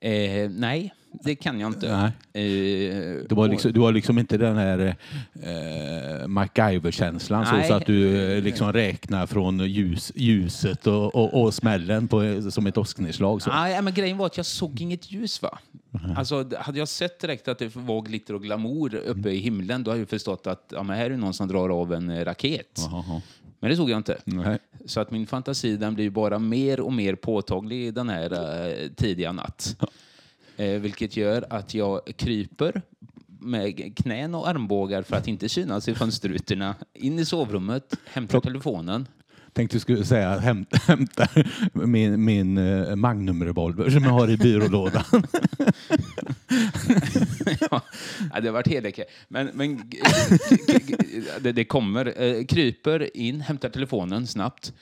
[0.00, 2.12] Eh, nej, det kan jag inte.
[2.32, 2.44] Nej.
[2.46, 4.96] Eh, Du har liksom, du har liksom inte den här
[5.42, 11.54] eh, MacGyver-känslan så, så att du eh, liksom räknar från ljus, ljuset och, och, och
[11.54, 13.40] smällen på, som ett åsknedslag.
[13.46, 15.42] Nej, men grejen var att jag såg inget ljus.
[15.42, 15.58] va?
[16.16, 19.82] Alltså, d- hade jag sett direkt att det var glitter och glamour uppe i himlen,
[19.84, 22.24] då hade jag förstått att ja, men här är någon som drar av en eh,
[22.24, 22.78] raket.
[22.90, 23.20] Jaha.
[23.62, 24.18] Men det såg jag inte.
[24.24, 24.58] Nej.
[24.86, 29.32] Så att min fantasi den blir bara mer och mer påtaglig den här eh, tidiga
[29.32, 29.76] natt.
[30.56, 32.82] Eh, vilket gör att jag kryper
[33.26, 39.08] med knän och armbågar för att inte synas i fönsterrutorna in i sovrummet, hämtar telefonen.
[39.52, 41.28] Tänkte du skulle säga hämta, hämta
[41.72, 45.04] min, min eh, Magnum-revolver som jag har i byrålådan.
[47.60, 47.82] ja,
[48.40, 49.04] det har varit heleke.
[49.28, 49.90] Men, men
[51.40, 52.22] det, det kommer.
[52.22, 54.72] Eh, kryper in, hämtar telefonen snabbt.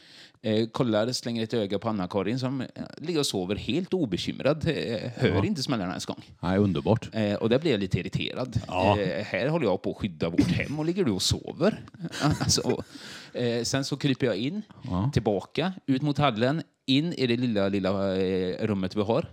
[0.42, 2.66] Eh, kollar, slänger ett öga på Anna-Karin som eh,
[2.98, 4.68] ligger och sover helt obekymrad.
[4.68, 6.22] Eh, hör inte smällarna ens gång.
[6.40, 7.08] Nej, underbart.
[7.12, 8.60] Eh, och där blir jag lite irriterad.
[8.66, 8.98] Ja.
[8.98, 11.80] Eh, här håller jag på att skydda vårt hem och ligger du och sover.
[12.40, 12.82] Alltså,
[13.32, 15.10] eh, sen så kryper jag in, Ja.
[15.12, 18.14] tillbaka, ut mot hallen, in i det lilla, lilla
[18.66, 19.26] rummet vi har.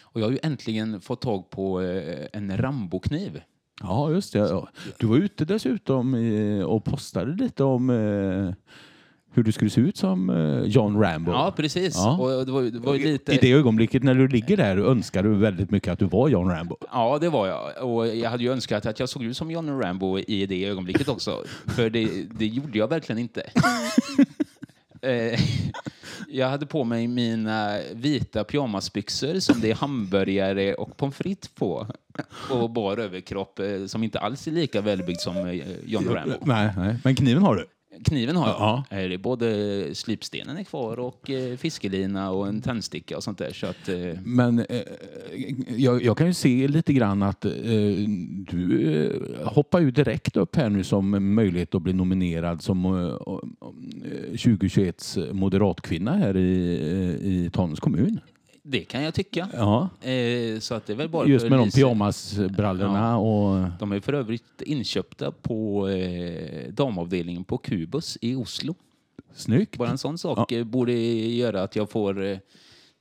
[0.00, 1.80] Och jag har ju äntligen fått tag på
[2.32, 3.40] en Rambokniv.
[3.80, 4.38] Ja, just det.
[4.38, 4.68] Ja.
[4.98, 6.14] Du var ute dessutom
[6.66, 7.90] och postade lite om
[9.36, 11.32] hur du skulle se ut som eh, John Rambo.
[11.32, 11.94] Ja, precis.
[11.96, 12.16] Ja.
[12.18, 13.32] Och det var, det var lite...
[13.32, 16.48] I det ögonblicket när du ligger där önskar du väldigt mycket att du var John
[16.48, 16.76] Rambo.
[16.92, 17.90] Ja, det var jag.
[17.90, 21.08] Och jag hade ju önskat att jag såg ut som John Rambo i det ögonblicket
[21.08, 21.44] också.
[21.66, 23.42] För det, det gjorde jag verkligen inte.
[25.02, 25.40] Eh,
[26.28, 31.86] jag hade på mig mina vita pyjamasbyxor som det är hamburgare och pommes frites på.
[32.50, 36.36] Och bar överkropp eh, som inte alls är lika välbyggd som John Rambo.
[36.44, 36.96] Nej, nej.
[37.04, 37.66] Men kniven har du?
[38.04, 38.56] Kniven har jag.
[38.58, 38.84] Ja.
[38.90, 43.38] Eh, Det är både slipstenen är kvar och eh, fiskelina och en tändsticka och sånt
[43.38, 43.52] där.
[43.52, 44.80] Så att, eh, Men eh,
[45.76, 47.52] jag, jag kan ju se lite grann att eh,
[48.50, 48.94] du
[49.42, 54.32] eh, hoppar ju direkt upp här nu som möjlighet att bli nominerad som eh, eh,
[54.32, 56.74] 2021s moderatkvinna här i,
[57.20, 58.20] eh, i Tanums kommun.
[58.68, 59.48] Det kan jag tycka.
[59.52, 59.88] Ja.
[60.00, 63.68] Eh, så att det är väl bara Just med de pyjamasbrallorna och...
[63.78, 68.74] De är för övrigt inköpta på eh, damavdelningen på Kubus i Oslo.
[69.34, 69.76] Snyggt.
[69.76, 72.38] Bara en sån sak eh, borde göra att jag får, eh,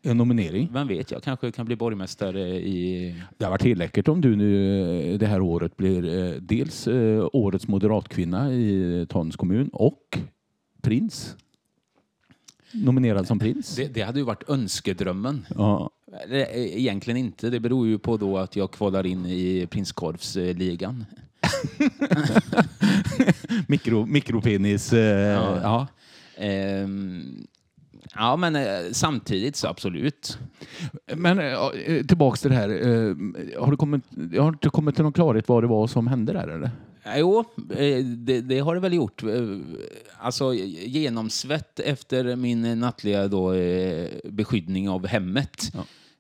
[0.04, 0.70] En nominering.
[0.74, 3.16] vem vet, jag kanske kan bli borgmästare i...
[3.38, 6.02] Det har varit helt läckert om du nu det här året blir
[6.40, 6.88] dels
[7.34, 10.18] årets moderatkvinna i Tanums kommun och
[10.82, 11.36] prins.
[12.84, 13.76] Nominerad som prins.
[13.76, 15.46] Det, det hade ju varit önskedrömmen.
[15.56, 15.90] Ja.
[16.30, 17.50] Eh, Egentligen inte.
[17.50, 21.06] Det beror ju på då att jag kvalar in i prinskorvsligan.
[23.68, 24.94] Mikro, mikropenis.
[24.94, 25.00] Eh,
[25.32, 25.60] Ja.
[25.64, 25.88] ja.
[26.44, 27.48] Ehm,
[28.16, 30.38] ja, men eh, samtidigt så absolut.
[31.16, 31.58] Men eh,
[32.08, 32.70] tillbaks till det här.
[32.70, 33.16] Eh,
[33.64, 34.04] har, du kommit,
[34.38, 36.72] har du inte kommit till någon klarhet vad det var som hände där eller?
[37.06, 37.40] Eh, Jo,
[37.78, 39.24] eh, det, det har det väl gjort.
[39.24, 39.30] Eh,
[40.20, 43.54] Alltså genomsvett efter min nattliga då,
[44.24, 45.72] beskyddning av hemmet.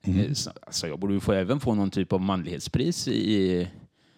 [0.01, 3.67] Eh, så- Alltså jag borde få, även få någon typ av manlighetspris i...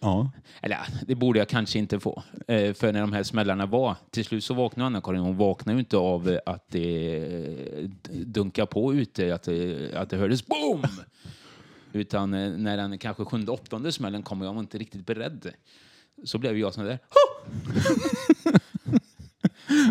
[0.00, 0.30] Ja.
[0.60, 2.22] Eller ja, det borde jag kanske inte få.
[2.46, 5.20] För när de här smällarna var, till slut så vaknade Anna-Karin.
[5.20, 7.88] Hon vaknade ju inte av att det
[8.24, 10.82] dunkade på ute, att det, att det hördes BOOM!
[11.92, 12.30] Utan
[12.62, 15.50] när den kanske sjunde, åttonde smällen kom jag var inte riktigt beredd.
[16.24, 16.98] Så blev jag sån där.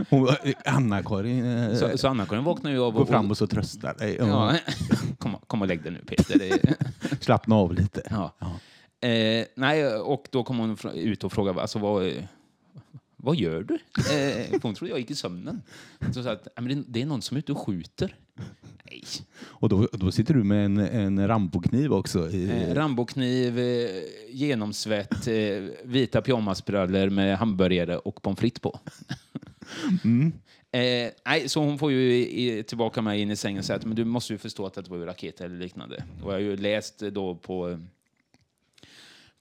[0.09, 0.27] Hon-
[0.65, 4.15] Anna-Karin eh, Så, så Anna-Karin vaknade ju av går fram och så tröstar dig.
[4.19, 4.25] Ja.
[4.27, 4.73] Ja,
[5.17, 6.39] kom, kom och lägg dig nu Peter.
[6.39, 6.75] Det,
[7.23, 8.01] Slappna av lite.
[8.09, 8.33] ja.
[9.07, 12.13] Eh, nej, och då kom hon ut och frågade alltså, vad,
[13.15, 13.73] vad gör du?
[14.15, 15.61] Eh, hon trodde jag gick i sömnen.
[16.13, 18.15] Så sa att "Ja, det är någon som är ute och skjuter.
[18.91, 19.03] Nej.
[19.41, 22.29] Och då, då sitter du med en, en Rambokniv också.
[22.29, 23.89] I, Eh, Rambokniv, eh,
[24.29, 28.79] genomsvett, eh, vita pyjamasbrallor med hamburgare och pommes frites på.
[30.71, 33.85] Eh, nej, så hon får ju i, tillbaka mig in i sängen och säger att
[33.85, 36.03] men du måste ju förstå att det var ju raket eller liknande.
[36.23, 37.79] Och jag har ju läst då på,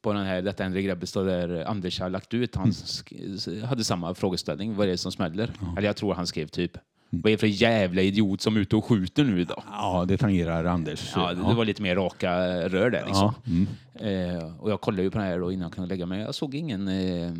[0.02, 2.54] på den här Detta händer i Grebbestad där Anders har lagt ut.
[2.54, 4.74] Han sk- hade samma frågeställning.
[4.74, 5.50] Vad är det som smäller?
[5.78, 6.78] Eller jag tror han skrev typ
[7.22, 9.62] vad är det för jävla idiot som är ute och skjuter nu idag?
[9.70, 11.12] ja, det tangerar Anders.
[11.14, 13.34] Ja, det, det var lite mer raka rör där liksom.
[13.44, 13.66] Ja, mm.
[13.94, 16.20] Eh, och jag kollade ju på det här då innan jag kunde lägga mig.
[16.20, 17.32] Jag såg ingen, eh,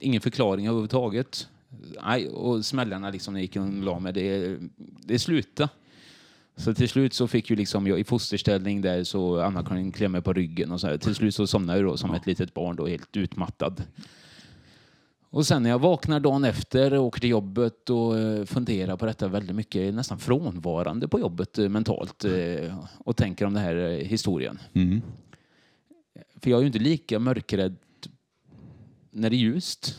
[0.00, 1.48] ingen förklaring överhuvudtaget.
[2.04, 4.58] Nej, och smällarna liksom när jag gick och la mig, det,
[5.04, 5.68] det slutade.
[6.56, 10.32] Så till slut så fick ju liksom jag i fosterställning där så Anna-Karin klämde på
[10.32, 10.98] ryggen och så här.
[10.98, 13.82] Till slut så somnade jag då som ett litet barn då helt utmattad.
[15.36, 19.06] Och sen när jag vaknar dagen efter och åker till jobbet och eh, funderar på
[19.06, 24.04] detta väldigt mycket, nästan frånvarande på jobbet eh, mentalt eh, och tänker om den här
[24.04, 24.58] historien.
[24.72, 25.02] Mm.
[26.36, 27.76] För jag är ju inte lika mörkrädd
[29.10, 29.98] när det är ljust.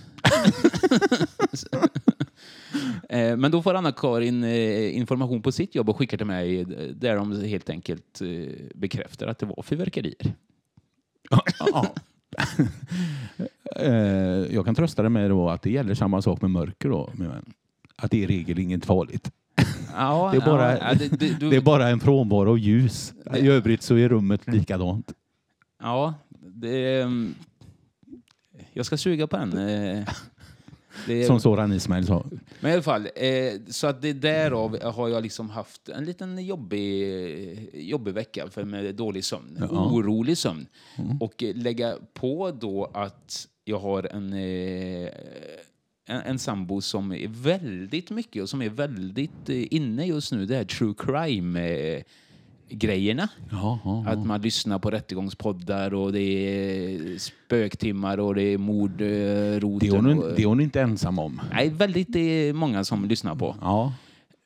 [3.37, 7.69] Men då får Anna-Karin information på sitt jobb och skickar till mig där de helt
[7.69, 8.21] enkelt
[8.75, 10.33] bekräftar att det var fyrverkerier.
[11.59, 11.95] Ja.
[13.75, 13.91] Eh,
[14.55, 17.09] jag kan trösta dig med då att det gäller samma sak med mörker då.
[17.95, 19.31] Att det är i regel inget farligt.
[19.95, 23.13] Ja, Det är bara, ja, det, det, du, det är bara en frånvaro av ljus.
[23.35, 25.13] I övrigt så är rummet likadant.
[25.81, 27.01] Ja, det...
[27.01, 27.35] mm,
[28.73, 29.51] Jag ska suga på den.
[31.05, 32.25] Det, Som Soran Ismail sa.
[32.59, 36.45] Men i alla fall, eh, så att det därav har jag liksom haft en liten
[36.45, 39.57] jobbig, jobbig vecka för med dålig sömn.
[39.59, 39.91] Ja.
[39.91, 40.67] Orolig sömn.
[41.19, 45.09] Och eh, lägga på då att jag har en, eh,
[46.05, 50.45] en, en sambo som är väldigt mycket och som är väldigt eh, inne just nu.
[50.45, 51.59] Det här true crime
[51.95, 52.03] eh,
[52.69, 53.29] grejerna.
[53.51, 59.79] Ja, ja, Att man lyssnar på rättegångspoddar och det är spöktimmar och det är mordroten.
[59.79, 61.41] Det är, hon, det är hon inte ensam om.
[61.51, 63.55] Nej, väldigt det är många som lyssnar på.
[63.61, 63.93] Ja.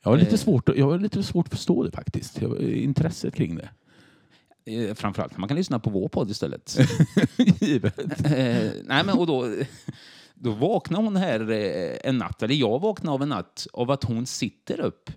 [0.04, 0.36] Jag har lite Eh.
[0.38, 2.42] svårt, jag har lite svårt att förstå det faktiskt.
[2.60, 3.68] Intresset kring det.
[4.64, 6.78] Eh, Framförallt man kan lyssna på vår podd istället.
[7.60, 7.98] Givet.
[8.26, 9.48] eh, nej, men och då,
[10.34, 11.50] då vaknar hon här
[12.06, 15.10] en natt, eller jag vaknar av en natt av att hon sitter upp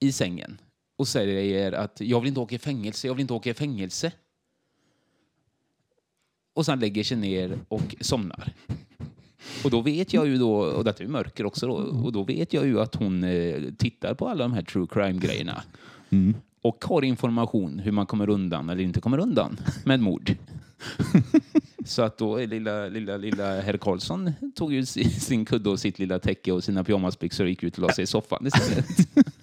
[0.00, 0.58] i sängen
[0.96, 4.12] och säger att jag vill inte åka i fängelse, jag vill inte åka i fängelse.
[6.54, 8.52] Och sen lägger sig ner och somnar.
[9.64, 12.52] Och då vet jag ju då, och detta är mörker också då, och då vet
[12.52, 15.62] jag ju att hon eh, tittar på alla de här true crime-grejerna.
[16.62, 20.36] Och har information hur man kommer undan eller inte kommer undan med mord.
[21.84, 25.80] Så att då är lilla, lilla, lilla herr Karlsson tog ju si- sin kudde och
[25.80, 28.86] sitt lilla täcke och sina pyjamasbyxor och gick ut och la sig i soffan istället.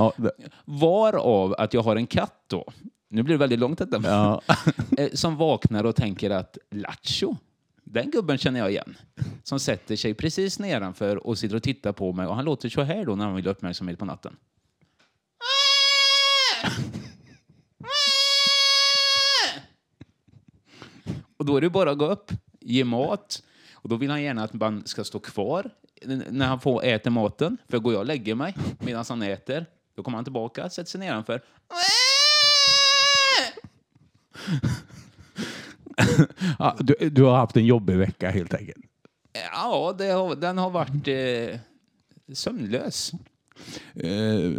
[0.00, 0.32] Ja, det,
[0.64, 2.64] Varav att jag har en katt då,
[3.08, 4.42] nu blir det väldigt långt detta, ja.
[4.98, 7.36] eh, som vaknar och tänker att Lattjo,
[7.84, 8.96] den gubben känner jag igen.
[9.42, 12.82] Som sätter sig precis nedanför och sitter och tittar på mig och han låter så
[12.82, 14.36] här då när han vill ha uppmärksamhet på natten.
[21.36, 23.42] Och då är det bara att gå upp, ge mat.
[23.74, 25.70] Och då vill han gärna att man ska stå kvar
[26.30, 27.56] när han får äter maten.
[27.68, 31.00] För går jag och lägger mig medan han äter, då kommer han tillbaka, sätter sig
[31.00, 31.40] nedanför.
[36.58, 38.84] Ja, du, du har haft en jobbig vecka helt enkelt.
[39.32, 41.60] Ja, har, den har varit eh,
[42.34, 43.12] sömnlös.
[43.94, 44.50] Eh,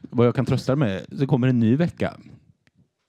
[0.00, 2.16] vad jag kan trösta dig med, det kommer en ny vecka.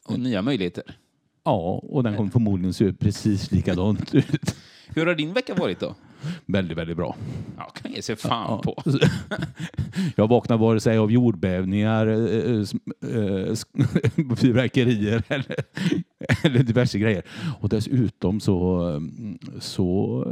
[0.06, 0.98] Och nya möjligheter.
[1.44, 4.56] Ja, och den kommer förmodligen se precis likadant ut.
[4.88, 5.96] Hur har din vecka varit då?
[6.45, 7.16] Väldigt, väldigt bra.
[7.57, 8.61] Ja, kan ge sig fan Ja.
[8.61, 8.84] på.
[10.16, 12.59] Jag vaknar vare sig av jordbävningar, eh, eh,
[13.20, 15.55] eh, fyrverkerier eller,
[16.43, 17.24] eller diverse grejer.
[17.59, 20.24] Och dessutom så, mm, så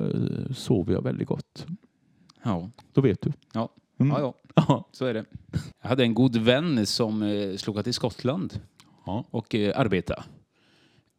[0.55, 1.67] sover jag väldigt gott.
[2.43, 3.31] Ja, Då vet du.
[3.53, 3.69] ja,
[3.99, 4.17] Mm.
[4.21, 4.89] ja, ja.
[4.91, 5.25] Så är det.
[5.81, 8.59] Jag hade en god vän som eh, slog till Skottland
[9.05, 9.25] Ja.
[9.31, 10.23] och eh, arbetade.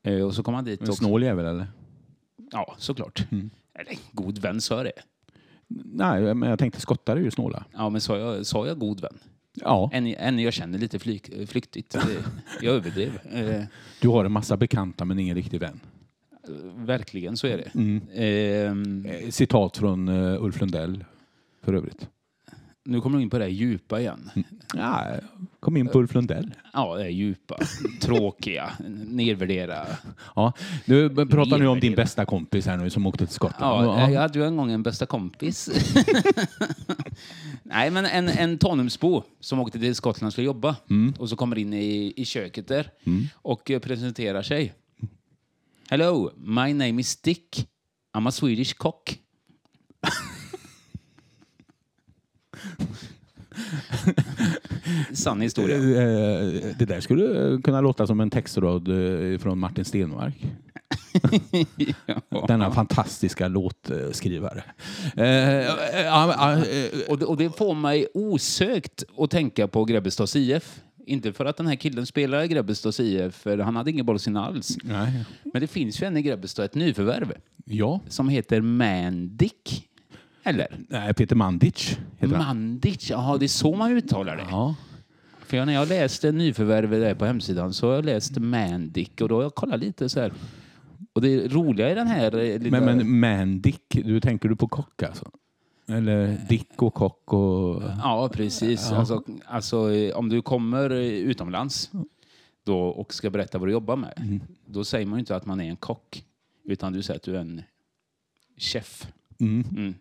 [0.02, 1.66] Eh, och så kom han dit En snål jävel eller?
[2.52, 3.26] Ja, såklart.
[3.32, 3.50] Mm.
[3.74, 5.02] Eller god vän sa jag det.
[5.84, 7.64] Nej, men jag tänkte skottar är ju snåla.
[7.72, 9.18] Ja, men sa jag, sa jag god vän?
[9.60, 11.94] Ja, En, en jag känner lite flyk, flyktigt.
[11.94, 12.02] Eh,
[12.62, 13.18] Jag överdrev.
[13.32, 13.64] Eh,
[14.00, 15.80] du har en massa bekanta men ingen riktig vän.
[16.76, 17.74] verkligen, så är det.
[17.74, 18.00] Mm.
[18.14, 21.04] Ehm, Eh, Citat från uh, Ulf Lundell
[21.62, 22.08] för övrigt.
[22.84, 24.30] Nu kommer du in på det här djupa igen.
[24.74, 25.06] Ja,
[25.60, 26.54] kom in på Ulf Lundell.
[26.72, 27.58] Ja, det är djupa,
[28.00, 28.72] tråkiga,
[29.06, 29.86] nedvärdera.
[30.36, 30.52] Ja,
[30.84, 33.86] nu pratar nu om din bästa kompis här nu som åkte till Skottland.
[33.86, 35.70] Ja, jag hade ju en gång en bästa kompis.
[37.62, 40.76] Nej, men en, en Tanumsbo som åkte till Skottland skulle jobba
[41.18, 42.90] och så kommer in i, i köket där
[43.34, 44.74] och eh, presenterar sig.
[45.88, 47.68] Hello, my name is Dick.
[48.12, 49.18] I'm a Swedish cock.
[55.12, 55.76] Sann historia.
[55.76, 55.82] Eh,
[56.78, 58.88] Det där skulle kunna låta som en textrad
[59.32, 60.34] eh, från Martin Stenmark.
[62.48, 64.62] Denna fantastiska låtskrivare.
[65.16, 65.24] Eh,
[65.58, 65.66] eh,
[66.04, 70.80] ja, eh, Och det, får mig osökt att tänka på Grebbestads IF.
[71.06, 74.18] Inte för att den här killen spelar i Grebbestads IF, för han hade ingen boll
[74.18, 74.76] sin alls.
[74.84, 75.24] Nej.
[75.52, 77.32] Men det finns ju en i Grebbestad, ett nyförvärv,
[77.64, 78.00] Ja.
[78.08, 79.52] som heter Mandic.
[80.44, 80.66] Eller?
[80.88, 82.46] Nej, Peter Mandic heter han.
[82.46, 84.46] Mandic, jaha, det är så man uttalar det.
[84.50, 84.74] Ja.
[85.46, 89.28] För jag, när jag läste nyförvärvet där på hemsidan så har jag läst Mandic och
[89.28, 90.32] då har jag kollat lite så här.
[91.12, 92.80] Och det roliga i den här eh, lilla...
[92.80, 95.30] Men, men Mandic, du tänker du på kock alltså?
[95.88, 97.82] Eller Dick och kock och...
[98.02, 98.92] Ja, precis.
[98.92, 101.90] Alltså, alltså, eh, om du kommer eh, utomlands
[102.64, 104.40] då, och ska berätta vad du jobbar med, Mm.
[104.66, 106.24] då säger man ju inte att man är en kock,
[106.64, 107.62] utan du säger att du är en
[108.58, 109.06] chef.
[109.40, 109.64] Mm.
[109.76, 109.94] Mm.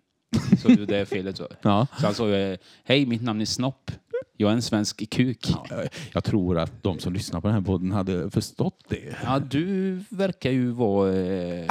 [0.63, 1.37] Så du, det felet.
[1.37, 1.87] Så, Ja.
[1.99, 3.91] så han sa ju, hej, mitt namn är Snopp.
[4.37, 5.47] Jag är en svensk kuk.
[5.49, 5.65] Ja.
[6.13, 9.15] Jag- tror att de som lyssnar på den här podden hade förstått det.
[9.49, 11.13] du verkar ju vara...
[11.15, 11.65] Eh,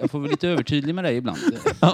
[0.00, 1.38] jag får väl lite övertydlig med dig ibland,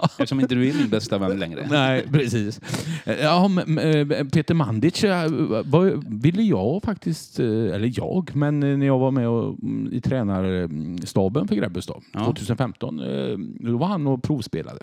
[0.04, 1.66] eftersom inte du är min bästa vän längre.
[1.70, 2.60] Nej, precis.
[3.04, 3.44] Ja,
[3.78, 5.30] eh, Peter Mandic eh,
[5.64, 10.00] vad- ville jag faktiskt, eh, eller jag, men när jag var med och, mm, i
[10.00, 12.24] tränarstaben för Grebbestad Ja.
[12.24, 13.36] 2015, eh,
[13.70, 14.80] då var han och provspelade.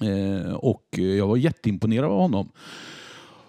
[0.00, 2.48] Eh, Och jag var jätteimponerad av honom.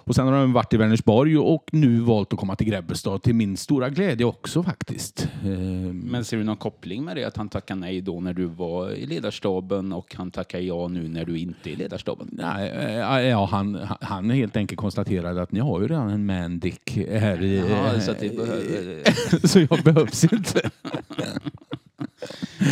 [0.04, 3.36] Och sen har han varit i Vänersborg och nu valt att komma till Grebbestad till
[3.36, 5.28] min stora glädje också faktiskt.
[5.44, 5.50] Eh,
[5.94, 8.90] Men ser du någon koppling med det att han tackade nej då när du var
[8.92, 12.30] i ledarstaben och han tackar ja nu när du inte är i ledarstaben?
[12.32, 16.98] Nej, eh, ja, han, han helt enkelt konstaterade att ni har ju redan en mandick
[17.12, 17.58] här i...
[17.70, 19.48] Ja, så det behöver...
[19.48, 20.70] så jag behövs inte.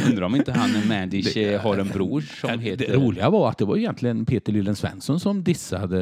[0.10, 2.88] Undrar om inte han Mandic eh, har en bror som heter...
[2.88, 6.00] Det roliga var att det var egentligen Peter Lillen Svensson som dissade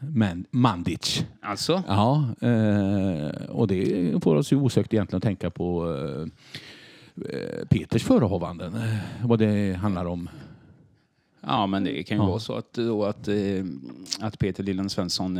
[0.00, 1.24] eh, Man, Mandic.
[1.42, 1.82] Alltså?
[1.88, 5.94] Ja, eh, och det får oss ju osökt egentligen att tänka på
[7.28, 10.28] eh, Peters förehavanden, eh, vad det handlar om.
[11.46, 12.28] Ja, men det kan ju Ja.
[12.28, 13.28] vara så att, då att,
[14.20, 15.38] att Peter Lillen Svensson,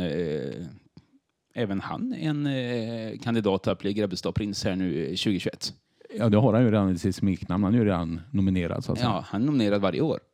[1.55, 5.73] även han är en eh, kandidat att bli Grebbestad prins här nu eh, 2021.
[6.17, 7.63] Ja, det har han ju redan i sitt smeknamn.
[7.63, 9.09] Han är ju redan nominerad så att säga.
[9.09, 10.19] Ja, han är nominerad varje år.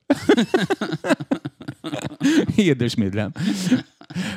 [2.55, 3.33] Hedersmedlem.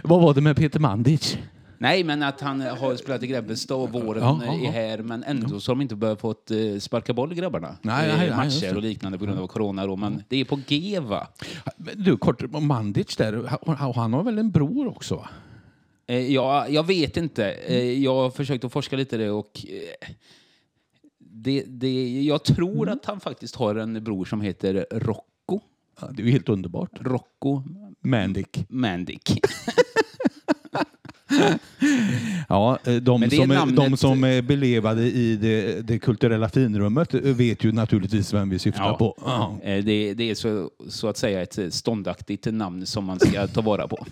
[0.04, 1.38] Vad var det med Peter Mandic?
[1.78, 4.70] Nej, men att han har spelat i Grebbestad och våren Ja, ja, är ja.
[4.70, 7.76] här, men ändå så har de inte börjat fått eh, sparka boll, grabbarna.
[7.82, 8.76] Nej, Eh, nej, nej, just matcher det.
[8.76, 11.28] och liknande på grund av corona då, men det är på G, va?
[11.76, 15.14] Men Du, kort, Mandic där, han- han har väl en bror också?
[15.16, 15.28] va?
[16.06, 17.50] Eh, ja, jag vet inte.
[17.52, 20.08] Eh, jag har försökt att forska lite i det och eh,
[21.34, 22.94] det, det, jag tror Mm.
[22.98, 25.60] att han faktiskt har en bror som heter Rocco.
[26.00, 26.90] Ja, det är ju helt underbart.
[27.00, 27.62] Rocco
[28.00, 28.46] Mandic.
[28.68, 29.20] Mandic.
[32.48, 37.64] Ja, eh, de som, namnet- de som belevade i det, det kulturella finrummet eh, vet
[37.64, 38.94] ju naturligtvis vem vi syftar Ja.
[38.96, 39.18] på.
[39.24, 39.58] Ja.
[39.62, 43.60] Eh, Det, det är så, så att säga ett ståndaktigt namn som man ska ta
[43.60, 44.06] vara på.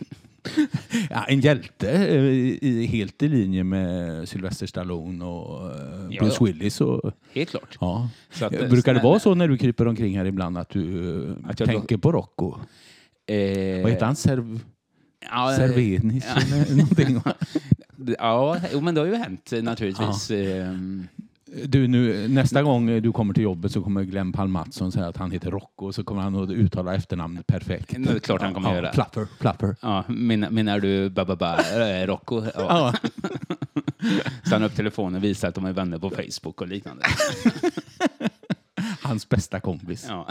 [1.11, 2.24] Ja, en hjälte eh,
[2.62, 5.76] i, helt i linje med Sylvester Stallone och eh,
[6.11, 6.45] Ja, Bruce ja.
[6.47, 6.80] Willis.
[6.80, 7.76] Och, Helt klart.
[7.80, 8.09] ja.
[8.32, 11.36] Så att, eh, Brukar det vara så när du kryper omkring här ibland att du
[11.45, 12.55] Att jag- tänker på Rocco?
[13.26, 14.16] Eh, Vad heter han?
[14.16, 14.61] Serv,
[15.30, 17.20] Ja, Servenis eller någonting?
[18.18, 20.30] Ja, jo, men det har ju hänt naturligtvis.
[20.30, 21.07] Ehm,
[21.67, 25.17] Du, nu, nästa gång du kommer till jobbet så kommer Glenn Palm Mattsson säga att
[25.17, 27.95] han heter Rocco och så kommer han att uttala efternamnet perfekt.
[27.99, 28.93] Det är klart han kommer göra.
[28.93, 29.77] Flapper, flapper.
[29.83, 32.45] Ja, menar, menar du Bababa äh, Rocco?
[32.45, 32.51] Ja.
[32.55, 32.95] Ja.
[34.45, 37.05] Så han upp telefonen och visar att de är vänner på Facebook och liknande.
[39.03, 40.07] Hans bästa kompis.
[40.09, 40.29] Ja.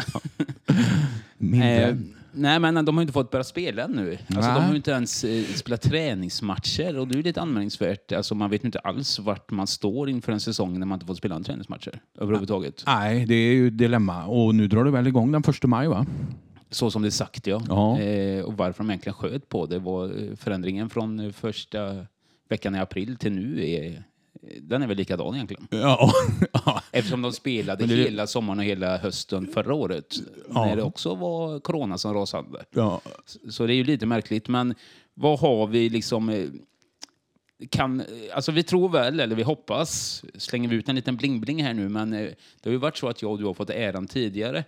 [1.38, 2.16] Min Eh, vän.
[2.32, 4.18] Nej, men de har ju inte fått börja spela nu.
[4.28, 8.12] Alltså, de har ju inte ens eh, spelat träningsmatcher och det är ju lite anmärkningsvärt.
[8.12, 11.06] Alltså, man vet ju inte alls vart man står inför en säsong när man inte
[11.06, 12.84] fått spela en träningsmatcher överhuvudtaget.
[12.86, 14.26] Nej, det är ju ett dilemma.
[14.26, 16.06] Och nu drar det väl igång den första maj va?
[16.70, 17.62] Så som det är sagt, ja.
[17.68, 18.00] Ja.
[18.00, 22.06] Eh, och varför de egentligen sköt på det var eh, förändringen från eh, första
[22.50, 23.70] veckan i april till nu.
[23.70, 24.04] Är,
[24.62, 25.68] den är väl likadan egentligen.
[25.72, 26.12] Ja.
[26.92, 30.16] Eftersom de spelade det- hela sommaren och hela hösten förra året.
[30.54, 30.66] Ja.
[30.66, 32.66] När det också var corona som rasade.
[32.72, 33.02] ja.
[33.50, 34.48] Så det är ju lite märkligt.
[34.48, 34.76] Men
[35.14, 36.30] vad har vi liksom...
[36.30, 36.48] eh,
[37.70, 41.74] Kan, alltså vi tror väl, eller vi hoppas, slänger vi ut en liten bling-bling här
[41.74, 42.20] nu, men eh,
[42.62, 44.64] det har ju varit så att jag och du har fått äran tidigare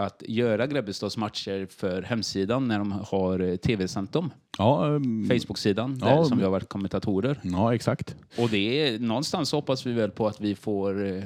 [0.00, 4.30] att göra Grebbestads matcher för hemsidan när de har eh, tv-sänt dem.
[4.58, 7.40] ja, ehm, Facebook-sidan, Ja, där som vi har varit kommentatorer.
[7.42, 8.16] ja exakt.
[8.38, 11.22] Och det är, någonstans hoppas vi väl på att vi får eh,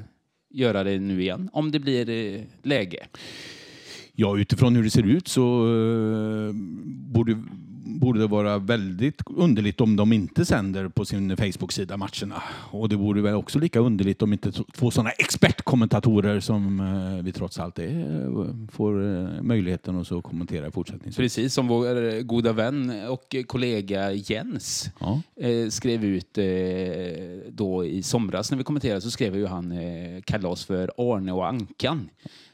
[0.51, 3.07] göra det nu igen, om det blir eh, läge.
[4.13, 6.53] Ja, utifrån hur det ser ut så eh,
[7.13, 7.43] borde,
[7.85, 12.43] borde det vara väldigt underligt om de inte sänder på sin Facebook-sida matcherna.
[12.71, 17.33] Och det vore väl också lika underligt om inte två sådana expertkommentatorer som eh, vi
[17.33, 21.15] trots allt är får eh, möjligheten att så kommentera fortsättningen.
[21.15, 25.21] Precis som vår eh, goda vän och kollega Jens Ja.
[25.71, 26.39] skrev ut
[27.49, 29.75] då i somras när vi kommenterade så skrev ju han
[30.25, 32.09] kalas för Arne och Ankan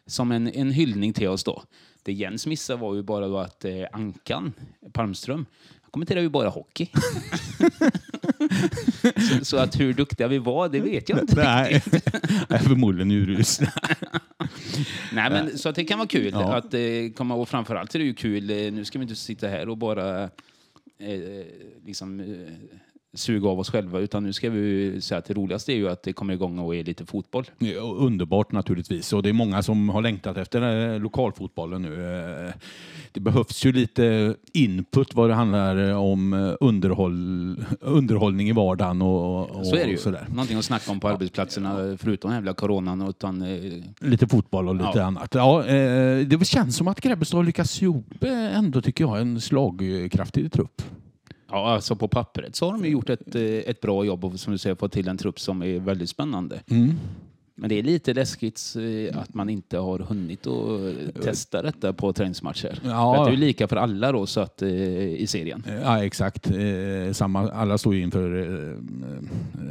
[0.06, 1.62] som en, en hyllning till oss då.
[2.02, 4.52] Det Jens missade var ju bara då att eh, Ankan
[4.92, 5.46] Palmström
[5.82, 6.88] han kommenterar ju bara hockey.
[9.38, 11.34] så, så att hur duktiga vi var, det vet jag inte.
[11.44, 11.82] Nej,
[12.48, 13.72] är förmodligen urusla.
[15.12, 16.56] Nej, men, så att det kan vara kul Ja.
[16.56, 16.80] att eh,
[17.16, 19.76] komma och framförallt är det ju kul, eh, nu ska vi inte sitta här och
[19.76, 20.22] bara
[20.98, 21.44] eh,
[21.86, 22.26] liksom, eh,
[23.14, 26.02] suga av oss själva utan nu ska vi säga att det roligaste är ju att
[26.02, 27.44] det kommer igång och är lite fotboll.
[27.58, 29.12] Ja, Underbart naturligtvis.
[29.12, 32.04] Och det är många som har längtat efter eh, lokalfotbollen nu.
[32.46, 32.52] Eh,
[33.12, 39.50] Det behövs ju lite input vad det handlar om eh, underhåll, underhållning i vardagen och,
[39.50, 39.96] och Så är det ju.
[39.96, 40.26] sådär.
[40.30, 43.08] Någonting att snacka om på arbetsplatserna förutom jävla coronan.
[43.08, 43.44] Utan,
[44.00, 45.02] Lite fotboll och lite Ja.
[45.02, 45.34] annat.
[45.34, 45.62] Ja,
[46.26, 48.06] det känns som att Grebbestad lyckats ihop
[48.54, 50.82] ändå tycker jag en slagkraftig trupp.
[51.50, 54.52] Ja, alltså på pappret så har de gjort ett, eh, ett bra jobb och som
[54.52, 56.60] du säger fått till en trupp som är väldigt spännande.
[56.70, 56.94] Mm.
[57.54, 61.92] Men det är lite läskigt eh, att man inte har hunnit att eh, testa detta
[61.92, 62.80] på träningsmatcher.
[62.84, 63.24] Ja.
[63.28, 65.64] Det är lika för alla då, så att, i serien.
[65.82, 66.50] Ja, exakt.
[67.12, 68.76] Samma, alla står ju inför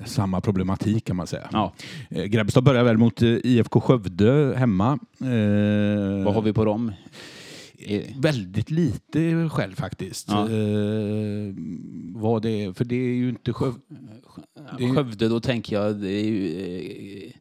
[0.05, 1.49] samma problematik kan man säga.
[1.51, 1.73] Ja.
[2.09, 4.99] Grebbestad börjar väl mot IFK Skövde hemma.
[6.25, 6.91] Vad har vi på dem?
[7.81, 10.27] Eh, Väldigt lite själv faktiskt.
[10.29, 10.43] Ja.
[10.49, 11.53] Eh,
[12.13, 13.79] vad det är, för det är ju inte Skövde.
[14.77, 17.25] Det är- Skövde, då tänker jag, det är ju...
[17.25, 17.31] eh,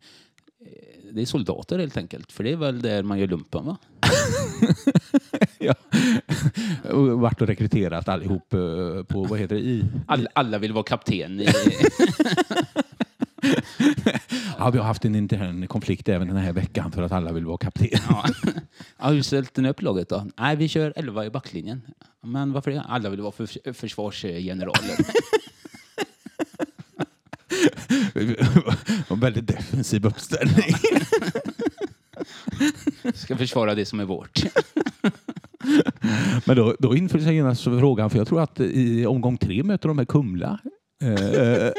[1.13, 3.77] Det är soldater helt enkelt, för det är väl där man gör lumpen va?
[5.59, 5.75] ja.
[6.93, 9.85] Och Vart och rekryterat allihop eh, på, vad heter det, i?
[10.07, 11.41] All, alla vill vara kapten.
[11.41, 11.47] I,
[14.59, 17.47] Ja, vi har haft en intern konflikt även den här veckan för att alla vill
[17.47, 17.89] vara kapten.
[18.09, 18.25] ja.
[18.99, 20.27] ja, hur ställde ni upp laget då?
[20.39, 21.83] Nej, vi kör 11 i backlinjen.
[22.23, 22.81] Men varför det?
[22.81, 24.97] Alla vill vara för, försvarsgeneraler.
[29.13, 30.75] en väldigt defensiv uppställning.
[33.15, 34.43] Ska försvara det som är vårt.
[36.45, 39.89] Men då, då inför sig genast frågan, för jag tror att i omgång tre möter
[39.89, 40.59] de här Kumla
[41.03, 41.73] Eh,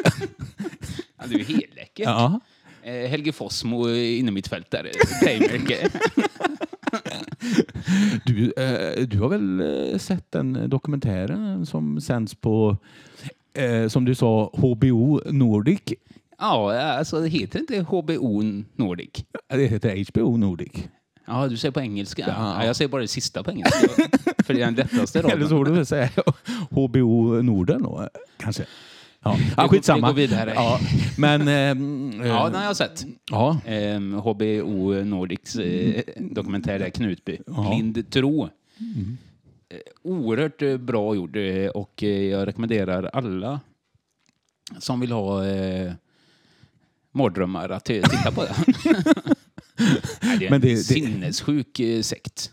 [1.20, 2.06] Ja, det är ju helt läckert.
[2.06, 2.40] ja.
[2.84, 4.90] Eh, Helge Fossmo inne mitt fält där.
[5.24, 5.88] Playmaker.
[8.26, 9.60] Du, eh, du har väl
[9.92, 12.78] eh, sett den dokumentären som sänds på,
[13.54, 15.82] eh, som du sa, HBO Nordic?
[16.40, 18.42] ja, alltså det heter inte HBO
[18.76, 19.10] Nordic.
[19.50, 20.72] Det heter HBO Nordic.
[21.28, 22.24] Ja, du säger på engelska.
[22.28, 22.56] Ja.
[22.60, 23.88] Ja, jag säger bara det sista på engelska.
[24.44, 25.50] För det är den lättaste Eller raden.
[25.50, 26.10] så får du väl säga
[26.70, 28.66] HBO Norden då, kanske.
[29.24, 30.08] Ja, ja skitsamma.
[30.08, 30.54] vi går vidare.
[30.56, 30.80] Ja,
[31.18, 31.48] men...
[31.48, 33.06] ehm, Ja, eh, den har jag sett.
[33.32, 33.60] ja.
[33.66, 37.40] Ehm, HBO Nordics eh, dokumentär där Knutby.
[37.48, 37.70] Ja.
[37.70, 38.50] Blind tro.
[39.70, 43.60] Eh, oerhört eh, bra gjord eh, och eh, jag rekommenderar alla
[44.80, 45.92] som vill ha eh,
[47.12, 48.56] mardrömmar att eh, titta på det.
[50.22, 52.52] Nej, det är en Men det- det- sinnessjuk eh, sekt.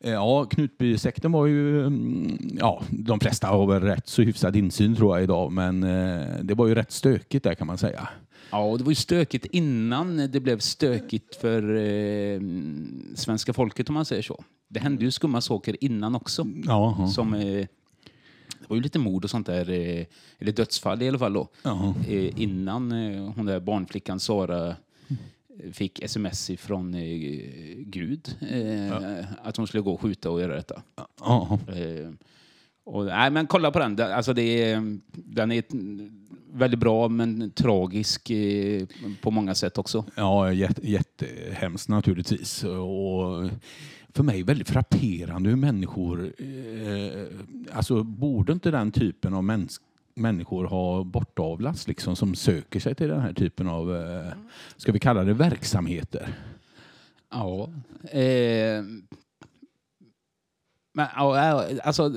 [0.00, 1.86] Ja, Knutbysekten var ju...
[1.86, 6.26] mm, Ja, de flesta har väl rätt så hyfsad insyn tror jag idag, men eh,
[6.42, 8.08] det var ju rätt stökigt där kan man säga.
[8.50, 12.40] Ja, och det var ju stökigt innan det blev stökigt för eh,
[13.14, 14.44] svenska folket om man säger så.
[14.68, 16.46] Det hände ju skumma saker innan också.
[16.66, 20.04] Ja, Som, eh, det var ju lite mord och sånt där, eh,
[20.38, 21.48] eller dödsfall i alla fall då.
[22.08, 24.74] Eh, innan eh, hon där barnflickan Sara eh,
[25.72, 27.00] fick sms ifrån eh,
[27.76, 30.82] Gud eh, att hon skulle gå och skjuta och göra detta.
[31.20, 31.58] ja.
[31.68, 32.10] Eh,
[32.84, 34.00] och, nej, men kolla på den.
[34.00, 35.64] Alltså det är, den är
[36.52, 38.32] väldigt bra men tragisk
[39.20, 40.04] på många sätt också.
[40.16, 42.64] Ja, jätte, jättehemskt naturligtvis.
[42.64, 43.50] Och
[44.14, 46.32] för mig väldigt frapperande hur människor...
[46.38, 47.26] Eh,
[47.72, 49.80] alltså borde inte den typen av mäns,
[50.14, 54.32] människor ha bortavlats liksom, som söker sig till den här typen av, eh,
[54.76, 56.34] ska vi kalla det verksamheter?
[57.30, 57.68] Ja.
[58.10, 58.82] Eh,
[60.94, 62.12] men, ja, alltså,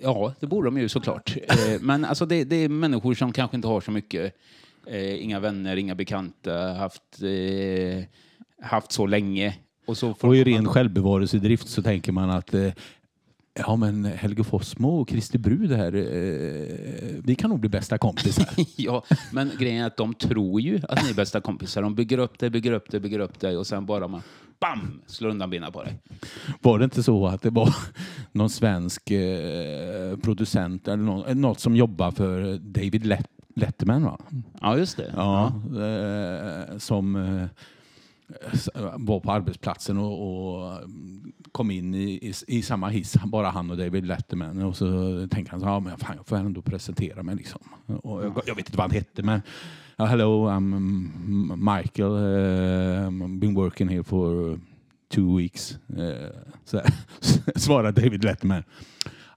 [0.00, 1.36] ja, det borde de ju såklart.
[1.36, 4.34] Eh, men alltså, det, det är människor som kanske inte har så mycket,
[4.86, 8.04] eh, inga vänner, inga bekanta, haft, eh,
[8.62, 9.56] haft så länge.
[9.86, 12.72] Och, så Och i man- ren självbevarelsedrift så tänker man att eh,
[13.58, 18.48] Ja men Helge Fossmo och Kristi Brud här, eh, vi kan nog bli bästa kompisar.
[18.76, 19.02] Ja,
[19.32, 21.82] men grejen är att de tror ju att ni är bästa kompisar.
[21.82, 24.22] De bygger upp dig, bygger upp dig, bygger upp dig och sen bara man
[24.60, 25.98] bam, slår undan benen på dig.
[26.60, 27.74] Var det inte så att det var
[28.32, 34.18] någon svensk eh, producent eller någon, något som jobbar för David Let Letterman va?
[34.60, 35.12] Ja, just det.
[35.16, 37.46] Ja, eh, som eh,
[38.96, 40.12] var på arbetsplatsen och,
[40.62, 40.80] och
[41.56, 44.62] kom in i, i, i samma hiss, bara han och David Letterman.
[44.62, 44.86] Och så
[45.30, 47.36] tänkte han så ja, men fan, jag får ändå presentera mig.
[47.36, 47.60] Liksom.
[47.86, 49.42] Och jag, jag vet inte vad han hette, men
[50.00, 52.10] uh, hello, I'm mm, Michael.
[52.10, 54.58] Uh, been working here for
[55.08, 55.78] two weeks.
[55.98, 56.28] Uh,
[56.64, 56.80] så
[57.20, 58.62] svarar svarade David Letterman.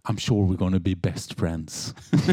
[0.09, 1.95] I'm sure we're gonna be best friends.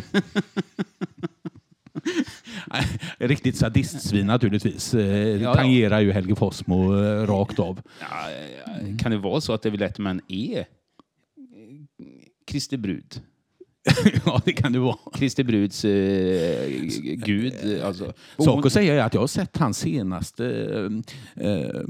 [3.19, 4.95] Riktigt sadistsvin naturligtvis.
[4.95, 5.55] Eh, ja.
[5.55, 7.81] Tangerar ju Helge Fossmo eh, rakt av.
[8.01, 8.07] Ja,
[8.99, 10.65] kan det vara så att David Letterman är eh,
[12.47, 13.21] Kristi brud?
[14.27, 14.97] ja, det kan det vara.
[15.15, 16.71] Kristi bruds eh,
[17.27, 17.55] gud.
[17.85, 18.13] Alltså.
[18.37, 20.47] Och Sak att säga är att jag har sett hans senaste
[21.35, 21.81] eh,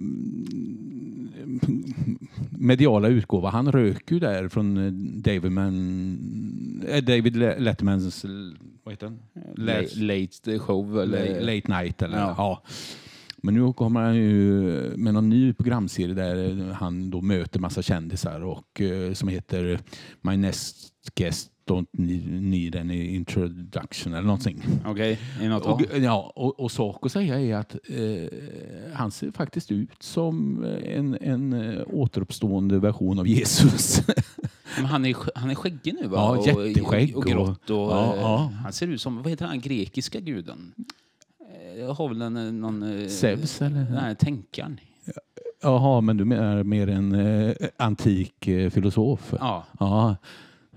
[2.51, 3.51] mediala utgåva.
[3.51, 4.75] Han rök ju där från
[5.23, 8.25] David, Man, David Le- Lettermans
[8.85, 9.19] vad heter den?
[9.57, 11.01] Late, late show.
[11.03, 12.03] Eller, Late Night.
[12.03, 12.35] Eller, Ja.
[12.39, 12.63] ja.
[13.43, 14.63] Men nu kommer han ju
[14.97, 19.81] med någon ny programserie där han då möter massa kändisar och eh, som heter
[20.21, 21.87] My Next Guest Don't
[22.41, 24.63] Need Any Introduction eller någonting.
[24.87, 28.39] Okej, i något Och, och, ja, och, och sak att säga är att eh,
[28.93, 34.03] han ser faktiskt ut som en, en eh, återuppstående version av Jesus.
[34.77, 36.17] Men han är, han är skäggig nu va?
[36.17, 37.71] Ja, Och- jätteskägg Och, och grått.
[37.71, 38.53] Och, Ja, eh, ja.
[38.63, 40.73] Han ser ut som, vad heter han, grekiska guden?
[41.75, 43.09] Eh, Jag har väl en, eh, någon...
[43.11, 43.87] Zeus, eller?
[43.91, 44.81] Nej, tänkaren.
[45.63, 49.35] Jaha, men du menar mer en eh, antik eh, filosof?
[49.41, 49.67] Ja.
[49.81, 50.17] Ja,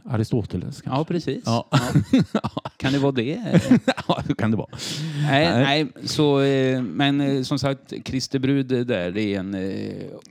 [0.06, 1.00] Aristoteles kanske?
[1.00, 1.44] Ja, precis.
[1.46, 1.68] Ja.
[2.78, 3.60] Kan det vara det?
[4.08, 4.70] ja, det kan det vara.
[5.22, 5.84] nej, Nej.
[5.84, 9.56] nej, så, eh, men som sagt, Christer Brud där, är en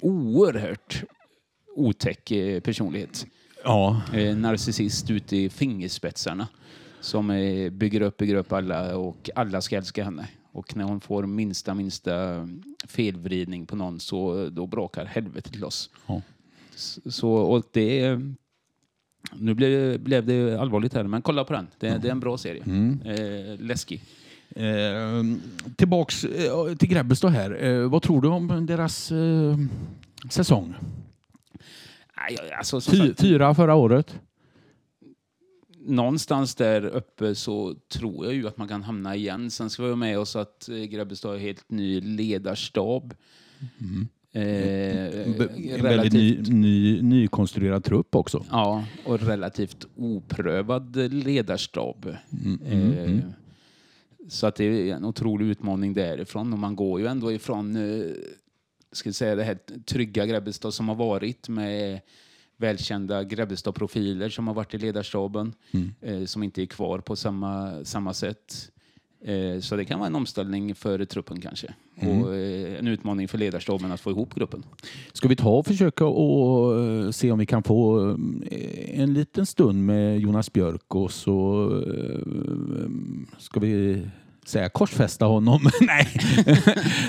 [0.00, 1.02] oerhört
[1.76, 2.32] otäck
[2.62, 3.26] personlighet.
[3.68, 6.48] Ja, Eh, narcissist ute i fingerspetsarna.
[7.00, 10.28] Som eh, bygger upp, bygger upp alla och alla ska älska henne.
[10.52, 12.48] Och när hon får minsta, minsta
[12.86, 15.90] felvridning på någon så då brakar helvetet loss.
[16.06, 16.22] Ja.
[17.06, 18.20] Så, och det...
[19.32, 21.66] Nu blev, blev det allvarligt här, men kolla på den.
[21.78, 22.62] Det, det är en bra serie.
[23.04, 24.02] Eh, läskig.
[24.50, 25.22] Eh,
[25.76, 27.64] tillbaks eh, till Grebbestad här.
[27.64, 29.12] Eh, vad tror du om deras
[30.30, 30.74] säsong?
[32.20, 34.20] Nej, alltså, Fy, fyra förra året.
[35.80, 39.50] någonstans där uppe så tror jag ju att man kan hamna igen.
[39.50, 43.14] Sen ska vi ha med oss att eh, Grebbestad har helt ny ledarstab.
[44.32, 48.44] Eh, En väldigt ny, ny, nykonstruerad trupp också.
[48.50, 52.06] ja, och relativt oprövad ledarstab.
[52.66, 53.18] Eh,
[54.28, 56.52] så att det är en otrolig utmaning därifrån.
[56.52, 58.10] Och man går ju ändå ifrån eh,
[58.92, 62.00] ska säga, det här trygga Grebbestad som har varit med
[62.56, 65.54] välkända Grebbestad-profiler som har varit i ledarstaben
[66.00, 68.70] eh, som inte är kvar på samma, samma sätt.
[69.24, 71.74] Eh, så det kan vara en omställning för truppen kanske.
[71.96, 74.62] Och eh, en utmaning för ledarstaben att få ihop gruppen.
[75.12, 79.46] Ska vi ta och försöka och eh, se om vi kan få eh, en liten
[79.46, 82.88] stund med Jonas Björk och så eh,
[83.38, 84.02] ska vi
[84.48, 85.70] säga korsfästa honom.
[85.80, 86.08] Nej,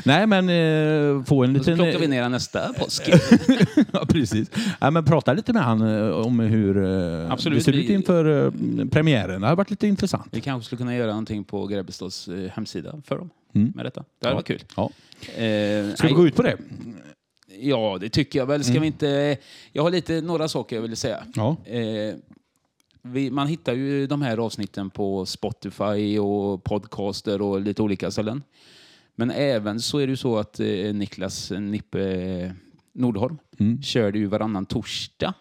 [0.03, 1.75] Nej men eh, få en Och så liten...
[1.75, 3.09] plockar vi ner han nästa påsk.
[3.91, 4.51] ja, precis.
[4.81, 6.77] Ja, men prata lite med han eh, om hur
[7.23, 9.41] eh, Absolut, det ser vi- ut inför eh, premiären.
[9.41, 10.27] Det har varit lite intressant.
[10.31, 13.71] Vi kanske skulle kunna göra någonting på Grebbestads eh, hemsida för dem Mm.
[13.75, 14.03] med detta.
[14.21, 14.35] Det hade Ja.
[14.35, 14.63] varit kul.
[14.75, 14.89] Ja.
[15.43, 16.57] Eh, Ska vi gå ut på det?
[17.61, 18.63] Ja, det tycker jag väl.
[18.63, 19.37] Ska vi inte...
[19.71, 21.23] Jag har lite, några saker jag vill säga.
[21.35, 21.57] Ja.
[21.65, 22.15] Eh,
[23.01, 28.43] vi, man hittar ju de här avsnitten på Spotify och podcaster och lite olika ställen.
[29.15, 32.55] Men även så är det ju så att eh, Niklas Nippe
[32.93, 33.81] Nordholm Mm.
[33.81, 35.33] körde ju varannan torsdag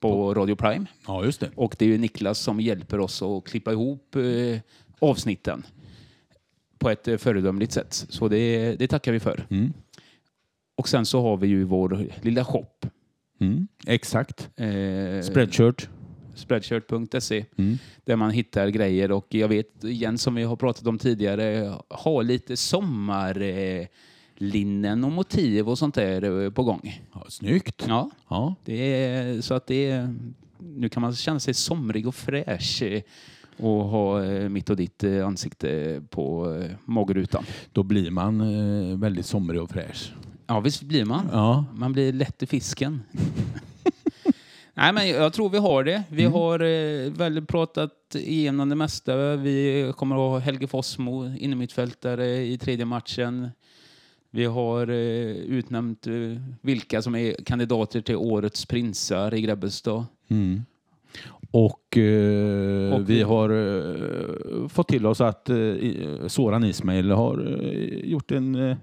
[0.00, 0.86] på Radio Prime.
[1.06, 1.50] ja, just det.
[1.56, 4.60] Och det är ju Niklas som hjälper oss att klippa ihop eh,
[4.98, 5.62] avsnitten
[6.78, 7.92] på ett eh, föredömligt sätt.
[8.08, 9.46] Så det, det tackar vi för.
[9.50, 9.72] Mm.
[10.76, 12.66] Och sen så har vi ju vår lilla shop.
[13.40, 13.68] Mm.
[13.86, 14.50] Exakt.
[14.56, 15.88] Eh, Spreadshirt.
[16.34, 17.78] Spreadshirt.se Mm.
[18.04, 22.22] där man hittar grejer och jag vet igen som vi har pratat om tidigare ha
[22.22, 23.86] lite sommarlinnen
[24.36, 27.02] linnen och motiv och sånt där eh, på gång.
[27.14, 27.84] Ja, snyggt.
[27.88, 28.54] Ja, Ja.
[28.64, 30.14] det är så att det är,
[30.58, 33.02] nu kan man känna sig somrig och fräsch eh,
[33.56, 37.44] och ha eh, mitt och ditt ansikte på magrutan.
[37.72, 38.38] Då blir man
[39.00, 40.12] väldigt somrig och fräsch.
[40.46, 41.28] Ja, visst blir man.
[41.32, 41.64] Ja.
[41.74, 43.02] Man blir lätt i fisken.
[44.76, 46.02] Nej, men jag tror vi har det.
[46.10, 49.36] Vi har eh, väl pratat igenom det mesta.
[49.36, 53.48] Vi kommer att ha Helge Fossmo innermittfältare i tredje matchen.
[54.30, 54.96] Vi har eh,
[55.36, 56.12] utnämnt eh,
[56.60, 60.04] vilka som är kandidater till årets prinsar i Grebbestad.
[60.28, 60.64] Mm.
[61.50, 65.56] Och, eh, Och- vi har eh, fått till oss att eh,
[66.26, 68.76] Soran Ismail har eh, gjort en, eh,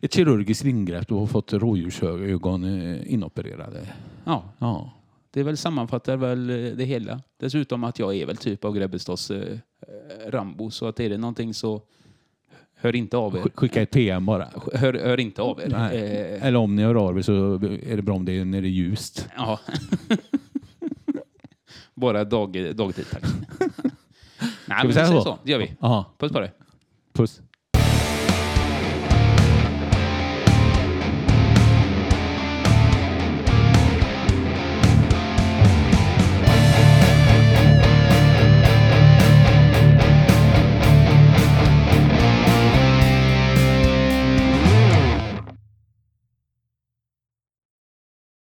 [0.00, 3.80] ett kirurgiskt ingrepp och fått rådjursögon eh, inopererade.
[4.24, 4.92] Ja, Ja.
[5.36, 7.20] Det väl sammanfattar väl eh, det hela.
[7.38, 11.18] Dessutom att jag är väl typ av Grebbestads eh, eh, Rambo, så att är det
[11.18, 11.82] någonting så
[12.74, 13.40] hör inte av er.
[13.40, 14.48] Sk- Skicka ett PM bara.
[14.74, 15.74] Hör, hör inte av er.
[15.74, 18.62] Eh, Eller om ni hör av er så är det bra om det är när
[18.62, 19.28] det är ljust.
[19.36, 19.60] Ja.
[21.94, 23.22] Bara dag, dagtid, tack.
[24.66, 25.20] Nej, men vi säga så?
[25.20, 25.38] så.
[25.44, 25.72] Det gör vi.
[25.80, 26.04] Ja.
[26.18, 26.52] Puss på dig.
[27.12, 27.40] Puss.